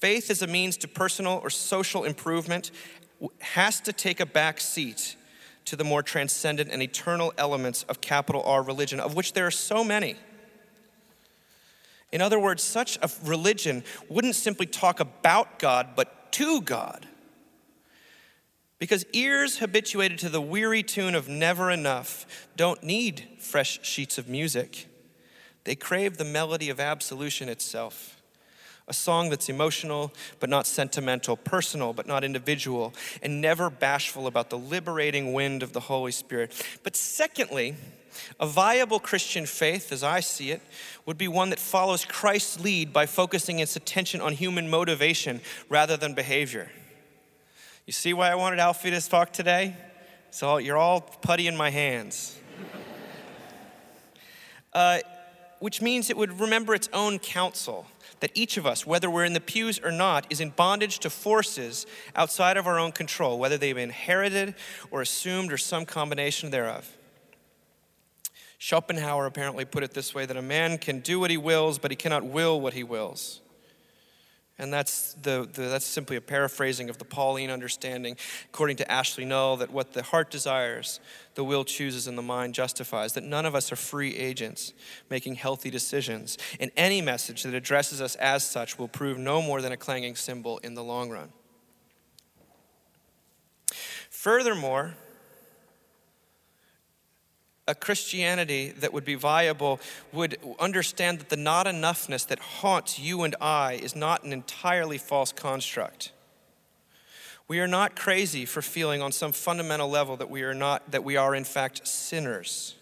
Faith 0.00 0.30
as 0.30 0.42
a 0.42 0.46
means 0.46 0.76
to 0.76 0.86
personal 0.86 1.40
or 1.42 1.50
social 1.50 2.04
improvement 2.04 2.70
has 3.40 3.80
to 3.80 3.92
take 3.92 4.20
a 4.20 4.26
back 4.26 4.60
seat 4.60 5.16
to 5.64 5.74
the 5.74 5.82
more 5.82 6.04
transcendent 6.04 6.70
and 6.70 6.80
eternal 6.80 7.32
elements 7.36 7.82
of 7.84 8.00
capital 8.00 8.42
R 8.44 8.62
religion, 8.62 9.00
of 9.00 9.16
which 9.16 9.32
there 9.32 9.44
are 9.44 9.50
so 9.50 9.82
many. 9.82 10.14
In 12.12 12.22
other 12.22 12.38
words, 12.38 12.62
such 12.62 12.96
a 13.02 13.10
religion 13.24 13.82
wouldn't 14.08 14.36
simply 14.36 14.66
talk 14.66 15.00
about 15.00 15.58
God, 15.58 15.88
but 15.96 16.30
to 16.32 16.60
God. 16.60 17.08
Because 18.78 19.04
ears 19.12 19.58
habituated 19.58 20.20
to 20.20 20.28
the 20.28 20.40
weary 20.40 20.84
tune 20.84 21.16
of 21.16 21.28
never 21.28 21.72
enough 21.72 22.46
don't 22.56 22.84
need 22.84 23.26
fresh 23.40 23.80
sheets 23.82 24.16
of 24.16 24.28
music. 24.28 24.86
They 25.64 25.74
crave 25.74 26.18
the 26.18 26.24
melody 26.24 26.70
of 26.70 26.78
absolution 26.78 27.48
itself 27.48 28.17
a 28.88 28.94
song 28.94 29.30
that's 29.30 29.48
emotional 29.48 30.12
but 30.40 30.48
not 30.48 30.66
sentimental, 30.66 31.36
personal 31.36 31.92
but 31.92 32.06
not 32.06 32.24
individual, 32.24 32.94
and 33.22 33.40
never 33.40 33.70
bashful 33.70 34.26
about 34.26 34.50
the 34.50 34.58
liberating 34.58 35.32
wind 35.32 35.62
of 35.62 35.72
the 35.72 35.80
Holy 35.80 36.12
Spirit. 36.12 36.52
But 36.82 36.96
secondly, 36.96 37.76
a 38.40 38.46
viable 38.46 38.98
Christian 38.98 39.46
faith, 39.46 39.92
as 39.92 40.02
I 40.02 40.20
see 40.20 40.50
it, 40.50 40.62
would 41.06 41.18
be 41.18 41.28
one 41.28 41.50
that 41.50 41.58
follows 41.58 42.04
Christ's 42.04 42.60
lead 42.60 42.92
by 42.92 43.06
focusing 43.06 43.60
its 43.60 43.76
attention 43.76 44.20
on 44.20 44.32
human 44.32 44.68
motivation 44.68 45.40
rather 45.68 45.96
than 45.96 46.14
behavior. 46.14 46.70
You 47.86 47.92
see 47.92 48.12
why 48.12 48.30
I 48.30 48.34
wanted 48.34 48.58
Alfie 48.58 48.90
to 48.90 49.00
talk 49.00 49.32
today? 49.32 49.76
So 50.30 50.58
you're 50.58 50.76
all 50.76 51.00
putty 51.00 51.46
in 51.46 51.56
my 51.56 51.70
hands. 51.70 52.38
Uh, 54.70 54.98
which 55.60 55.80
means 55.80 56.10
it 56.10 56.16
would 56.16 56.38
remember 56.40 56.74
its 56.74 56.90
own 56.92 57.18
counsel 57.18 57.86
that 58.20 58.30
each 58.34 58.56
of 58.56 58.66
us, 58.66 58.86
whether 58.86 59.10
we're 59.10 59.24
in 59.24 59.32
the 59.32 59.40
pews 59.40 59.80
or 59.82 59.92
not, 59.92 60.26
is 60.30 60.40
in 60.40 60.50
bondage 60.50 60.98
to 61.00 61.10
forces 61.10 61.86
outside 62.16 62.56
of 62.56 62.66
our 62.66 62.78
own 62.78 62.92
control, 62.92 63.38
whether 63.38 63.56
they've 63.56 63.74
been 63.74 63.84
inherited 63.84 64.54
or 64.90 65.02
assumed 65.02 65.52
or 65.52 65.58
some 65.58 65.84
combination 65.84 66.50
thereof. 66.50 66.96
Schopenhauer 68.58 69.26
apparently 69.26 69.64
put 69.64 69.84
it 69.84 69.94
this 69.94 70.14
way 70.14 70.26
that 70.26 70.36
a 70.36 70.42
man 70.42 70.78
can 70.78 71.00
do 71.00 71.20
what 71.20 71.30
he 71.30 71.36
wills, 71.36 71.78
but 71.78 71.90
he 71.90 71.96
cannot 71.96 72.24
will 72.24 72.60
what 72.60 72.74
he 72.74 72.82
wills. 72.82 73.40
And 74.60 74.72
that's, 74.72 75.14
the, 75.22 75.48
the, 75.52 75.62
that's 75.62 75.84
simply 75.84 76.16
a 76.16 76.20
paraphrasing 76.20 76.90
of 76.90 76.98
the 76.98 77.04
Pauline 77.04 77.48
understanding, 77.48 78.16
according 78.46 78.76
to 78.78 78.90
Ashley 78.90 79.24
Null, 79.24 79.56
that 79.58 79.70
what 79.70 79.92
the 79.92 80.02
heart 80.02 80.30
desires, 80.30 80.98
the 81.36 81.44
will 81.44 81.64
chooses, 81.64 82.08
and 82.08 82.18
the 82.18 82.22
mind 82.22 82.54
justifies. 82.54 83.12
That 83.12 83.22
none 83.22 83.46
of 83.46 83.54
us 83.54 83.70
are 83.70 83.76
free 83.76 84.16
agents 84.16 84.72
making 85.10 85.36
healthy 85.36 85.70
decisions. 85.70 86.38
And 86.58 86.72
any 86.76 87.00
message 87.00 87.44
that 87.44 87.54
addresses 87.54 88.00
us 88.00 88.16
as 88.16 88.42
such 88.42 88.78
will 88.80 88.88
prove 88.88 89.16
no 89.16 89.40
more 89.40 89.62
than 89.62 89.70
a 89.70 89.76
clanging 89.76 90.16
cymbal 90.16 90.58
in 90.58 90.74
the 90.74 90.82
long 90.82 91.08
run. 91.08 91.30
Furthermore, 94.10 94.96
a 97.68 97.74
Christianity 97.74 98.70
that 98.70 98.92
would 98.92 99.04
be 99.04 99.14
viable 99.14 99.78
would 100.12 100.38
understand 100.58 101.20
that 101.20 101.28
the 101.28 101.36
not 101.36 101.66
enoughness 101.66 102.26
that 102.26 102.38
haunts 102.38 102.98
you 102.98 103.22
and 103.22 103.36
I 103.40 103.74
is 103.74 103.94
not 103.94 104.24
an 104.24 104.32
entirely 104.32 104.98
false 104.98 105.30
construct. 105.30 106.10
We 107.46 107.60
are 107.60 107.68
not 107.68 107.94
crazy 107.94 108.46
for 108.46 108.62
feeling 108.62 109.02
on 109.02 109.12
some 109.12 109.32
fundamental 109.32 109.88
level 109.88 110.16
that 110.16 110.30
we 110.30 110.42
are 110.42 110.54
not 110.54 110.90
that 110.90 111.04
we 111.04 111.16
are 111.16 111.34
in 111.34 111.44
fact 111.44 111.86
sinners. 111.86 112.74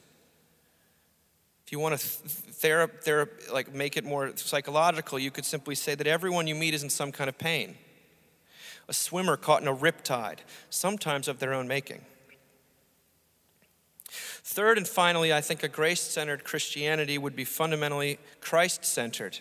If 1.67 1.73
you 1.73 1.81
want 1.81 1.99
to 1.99 2.07
therap, 2.07 3.05
therap, 3.05 3.53
like 3.53 3.75
make 3.75 3.97
it 3.97 4.05
more 4.05 4.37
psychological, 4.37 5.19
you 5.19 5.33
could 5.33 5.45
simply 5.45 5.75
say 5.75 5.97
that 5.97 6.07
everyone 6.07 6.47
you 6.47 6.55
meet 6.55 6.75
is 6.75 6.85
in 6.85 6.91
some 6.91 7.11
kind 7.11 7.29
of 7.29 7.37
pain. 7.39 7.77
A 8.89 8.93
swimmer 8.93 9.37
caught 9.37 9.63
in 9.63 9.69
a 9.69 9.75
riptide, 9.75 10.39
sometimes 10.71 11.27
of 11.27 11.41
their 11.41 11.53
own 11.53 11.67
making. 11.67 12.03
Third 14.57 14.79
and 14.79 14.89
finally, 14.89 15.35
I 15.35 15.43
think 15.43 15.63
a 15.63 15.69
grace 15.69 16.01
centered 16.01 16.43
Christianity 16.43 17.19
would 17.19 17.37
be 17.37 17.45
fundamentally 17.45 18.19
Christ 18.41 18.87
centered. 18.87 19.41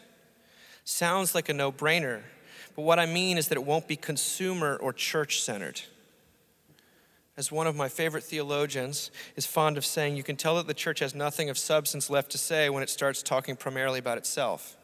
Sounds 0.83 1.33
like 1.33 1.47
a 1.47 1.53
no 1.53 1.71
brainer, 1.71 2.23
but 2.75 2.81
what 2.81 2.99
I 2.99 3.05
mean 3.05 3.37
is 3.37 3.47
that 3.47 3.57
it 3.57 3.63
won't 3.63 3.87
be 3.87 3.95
consumer 3.95 4.75
or 4.75 4.91
church 4.91 5.41
centered. 5.41 5.79
As 7.37 7.49
one 7.49 7.65
of 7.65 7.77
my 7.77 7.87
favorite 7.87 8.25
theologians 8.25 9.09
is 9.37 9.45
fond 9.45 9.77
of 9.77 9.85
saying, 9.85 10.17
you 10.17 10.23
can 10.23 10.35
tell 10.35 10.57
that 10.57 10.67
the 10.67 10.73
church 10.73 10.99
has 10.99 11.15
nothing 11.15 11.49
of 11.49 11.57
substance 11.57 12.09
left 12.09 12.29
to 12.31 12.37
say 12.37 12.69
when 12.69 12.83
it 12.83 12.89
starts 12.89 13.23
talking 13.23 13.55
primarily 13.55 13.99
about 13.99 14.17
itself. 14.17 14.75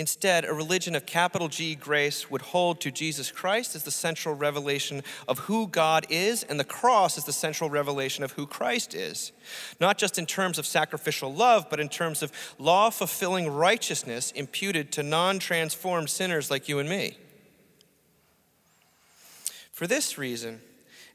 Instead, 0.00 0.46
a 0.46 0.54
religion 0.54 0.94
of 0.94 1.04
capital 1.04 1.46
G 1.48 1.74
grace 1.74 2.30
would 2.30 2.40
hold 2.40 2.80
to 2.80 2.90
Jesus 2.90 3.30
Christ 3.30 3.76
as 3.76 3.82
the 3.82 3.90
central 3.90 4.34
revelation 4.34 5.02
of 5.28 5.40
who 5.40 5.66
God 5.66 6.06
is, 6.08 6.42
and 6.42 6.58
the 6.58 6.64
cross 6.64 7.18
as 7.18 7.26
the 7.26 7.34
central 7.34 7.68
revelation 7.68 8.24
of 8.24 8.32
who 8.32 8.46
Christ 8.46 8.94
is. 8.94 9.30
Not 9.78 9.98
just 9.98 10.18
in 10.18 10.24
terms 10.24 10.58
of 10.58 10.64
sacrificial 10.64 11.34
love, 11.34 11.66
but 11.68 11.80
in 11.80 11.90
terms 11.90 12.22
of 12.22 12.32
law 12.58 12.88
fulfilling 12.88 13.46
righteousness 13.50 14.30
imputed 14.30 14.90
to 14.92 15.02
non 15.02 15.38
transformed 15.38 16.08
sinners 16.08 16.50
like 16.50 16.66
you 16.66 16.78
and 16.78 16.88
me. 16.88 17.18
For 19.70 19.86
this 19.86 20.16
reason, 20.16 20.62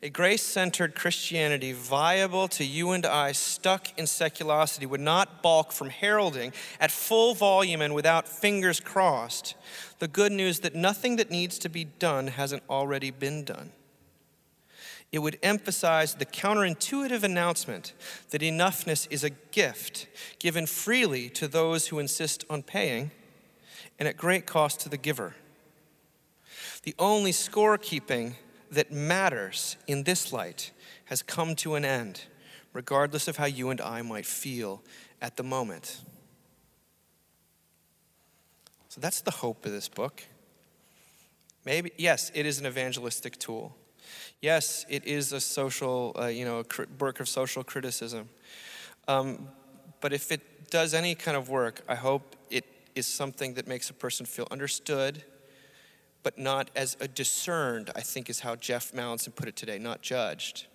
a 0.05 0.09
grace 0.09 0.43
centered 0.43 0.93
Christianity 0.93 1.71
viable 1.71 2.47
to 2.49 2.63
you 2.63 2.91
and 2.91 3.07
I 3.07 3.31
stuck 3.31 3.87
in 3.97 4.05
seculosity 4.05 4.85
would 4.85 5.01
not 5.01 5.41
balk 5.41 5.71
from 5.71 5.89
heralding 5.89 6.53
at 6.79 6.91
full 6.91 7.33
volume 7.33 7.81
and 7.81 7.95
without 7.95 8.27
fingers 8.27 8.79
crossed 8.79 9.55
the 9.97 10.07
good 10.07 10.31
news 10.31 10.59
that 10.59 10.75
nothing 10.75 11.15
that 11.15 11.31
needs 11.31 11.57
to 11.57 11.69
be 11.69 11.85
done 11.85 12.27
hasn't 12.27 12.61
already 12.69 13.09
been 13.09 13.43
done. 13.45 13.71
It 15.11 15.19
would 15.19 15.39
emphasize 15.41 16.13
the 16.13 16.27
counterintuitive 16.27 17.23
announcement 17.23 17.93
that 18.29 18.41
enoughness 18.41 19.07
is 19.09 19.23
a 19.23 19.31
gift 19.31 20.05
given 20.37 20.67
freely 20.67 21.29
to 21.29 21.47
those 21.47 21.87
who 21.87 21.97
insist 21.97 22.45
on 22.47 22.61
paying 22.61 23.09
and 23.97 24.07
at 24.07 24.17
great 24.17 24.45
cost 24.45 24.81
to 24.81 24.89
the 24.89 24.97
giver. 24.97 25.33
The 26.83 26.93
only 26.99 27.31
scorekeeping 27.31 28.35
that 28.71 28.91
matters 28.91 29.77
in 29.87 30.03
this 30.03 30.31
light 30.33 30.71
has 31.05 31.21
come 31.21 31.55
to 31.55 31.75
an 31.75 31.85
end, 31.85 32.25
regardless 32.73 33.27
of 33.27 33.37
how 33.37 33.45
you 33.45 33.69
and 33.69 33.79
I 33.79 34.01
might 34.01 34.25
feel 34.25 34.83
at 35.21 35.37
the 35.37 35.43
moment. 35.43 36.01
So 38.89 39.01
that's 39.01 39.21
the 39.21 39.31
hope 39.31 39.65
of 39.65 39.71
this 39.71 39.89
book. 39.89 40.23
Maybe, 41.65 41.91
yes, 41.97 42.31
it 42.33 42.45
is 42.45 42.59
an 42.59 42.65
evangelistic 42.65 43.37
tool. 43.37 43.75
Yes, 44.41 44.85
it 44.87 45.05
is 45.05 45.33
a 45.33 45.41
social, 45.41 46.15
uh, 46.19 46.27
you 46.27 46.45
know, 46.45 46.59
a 46.59 46.65
work 46.99 47.19
of 47.19 47.27
social 47.27 47.63
criticism. 47.63 48.29
Um, 49.07 49.49
but 50.01 50.13
if 50.13 50.31
it 50.31 50.69
does 50.69 50.93
any 50.93 51.15
kind 51.15 51.35
of 51.35 51.49
work, 51.49 51.81
I 51.87 51.95
hope 51.95 52.35
it 52.49 52.65
is 52.95 53.07
something 53.07 53.55
that 53.55 53.67
makes 53.67 53.89
a 53.89 53.93
person 53.93 54.25
feel 54.25 54.47
understood 54.51 55.23
but 56.25 56.39
not 56.39 56.71
as 56.75 56.97
a 56.99 57.07
discerned, 57.07 57.91
I 57.95 58.01
think 58.01 58.31
is 58.31 58.39
how 58.39 58.55
Jeff 58.55 58.91
Mallinson 58.93 59.35
put 59.35 59.47
it 59.47 59.55
today, 59.55 59.77
not 59.77 60.01
judged. 60.01 60.65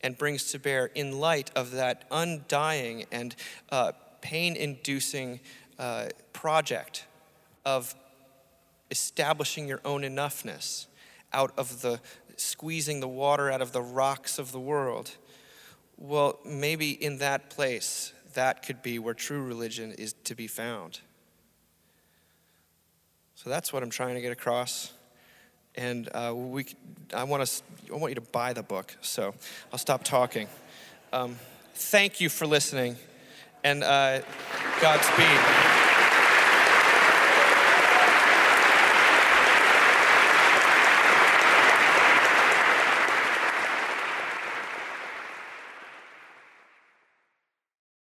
And 0.00 0.18
brings 0.18 0.50
to 0.50 0.58
bear, 0.58 0.86
in 0.86 1.20
light 1.20 1.52
of 1.54 1.70
that 1.70 2.06
undying 2.10 3.04
and 3.12 3.36
uh, 3.70 3.92
pain 4.20 4.56
inducing 4.56 5.38
uh, 5.78 6.08
project 6.32 7.06
of 7.64 7.94
establishing 8.90 9.68
your 9.68 9.80
own 9.84 10.02
enoughness 10.02 10.86
out 11.32 11.52
of 11.56 11.80
the 11.80 12.00
squeezing 12.36 12.98
the 12.98 13.06
water 13.06 13.48
out 13.48 13.62
of 13.62 13.70
the 13.70 13.80
rocks 13.80 14.40
of 14.40 14.50
the 14.50 14.58
world. 14.58 15.12
Well, 15.96 16.40
maybe 16.44 16.90
in 16.90 17.18
that 17.18 17.48
place, 17.48 18.12
that 18.34 18.66
could 18.66 18.82
be 18.82 18.98
where 18.98 19.14
true 19.14 19.44
religion 19.44 19.92
is 19.92 20.14
to 20.24 20.34
be 20.34 20.48
found. 20.48 20.98
So 23.42 23.50
that's 23.50 23.72
what 23.72 23.82
I'm 23.82 23.90
trying 23.90 24.14
to 24.14 24.20
get 24.20 24.30
across. 24.30 24.92
And 25.74 26.08
uh, 26.14 26.32
we, 26.32 26.64
I, 27.12 27.24
want 27.24 27.44
to, 27.44 27.62
I 27.92 27.96
want 27.96 28.12
you 28.12 28.14
to 28.14 28.20
buy 28.20 28.52
the 28.52 28.62
book. 28.62 28.96
So 29.00 29.34
I'll 29.72 29.80
stop 29.80 30.04
talking. 30.04 30.46
Um, 31.12 31.36
thank 31.74 32.20
you 32.20 32.28
for 32.28 32.46
listening. 32.46 32.94
And 33.64 33.82
uh, 33.82 34.20
Godspeed. 34.80 35.91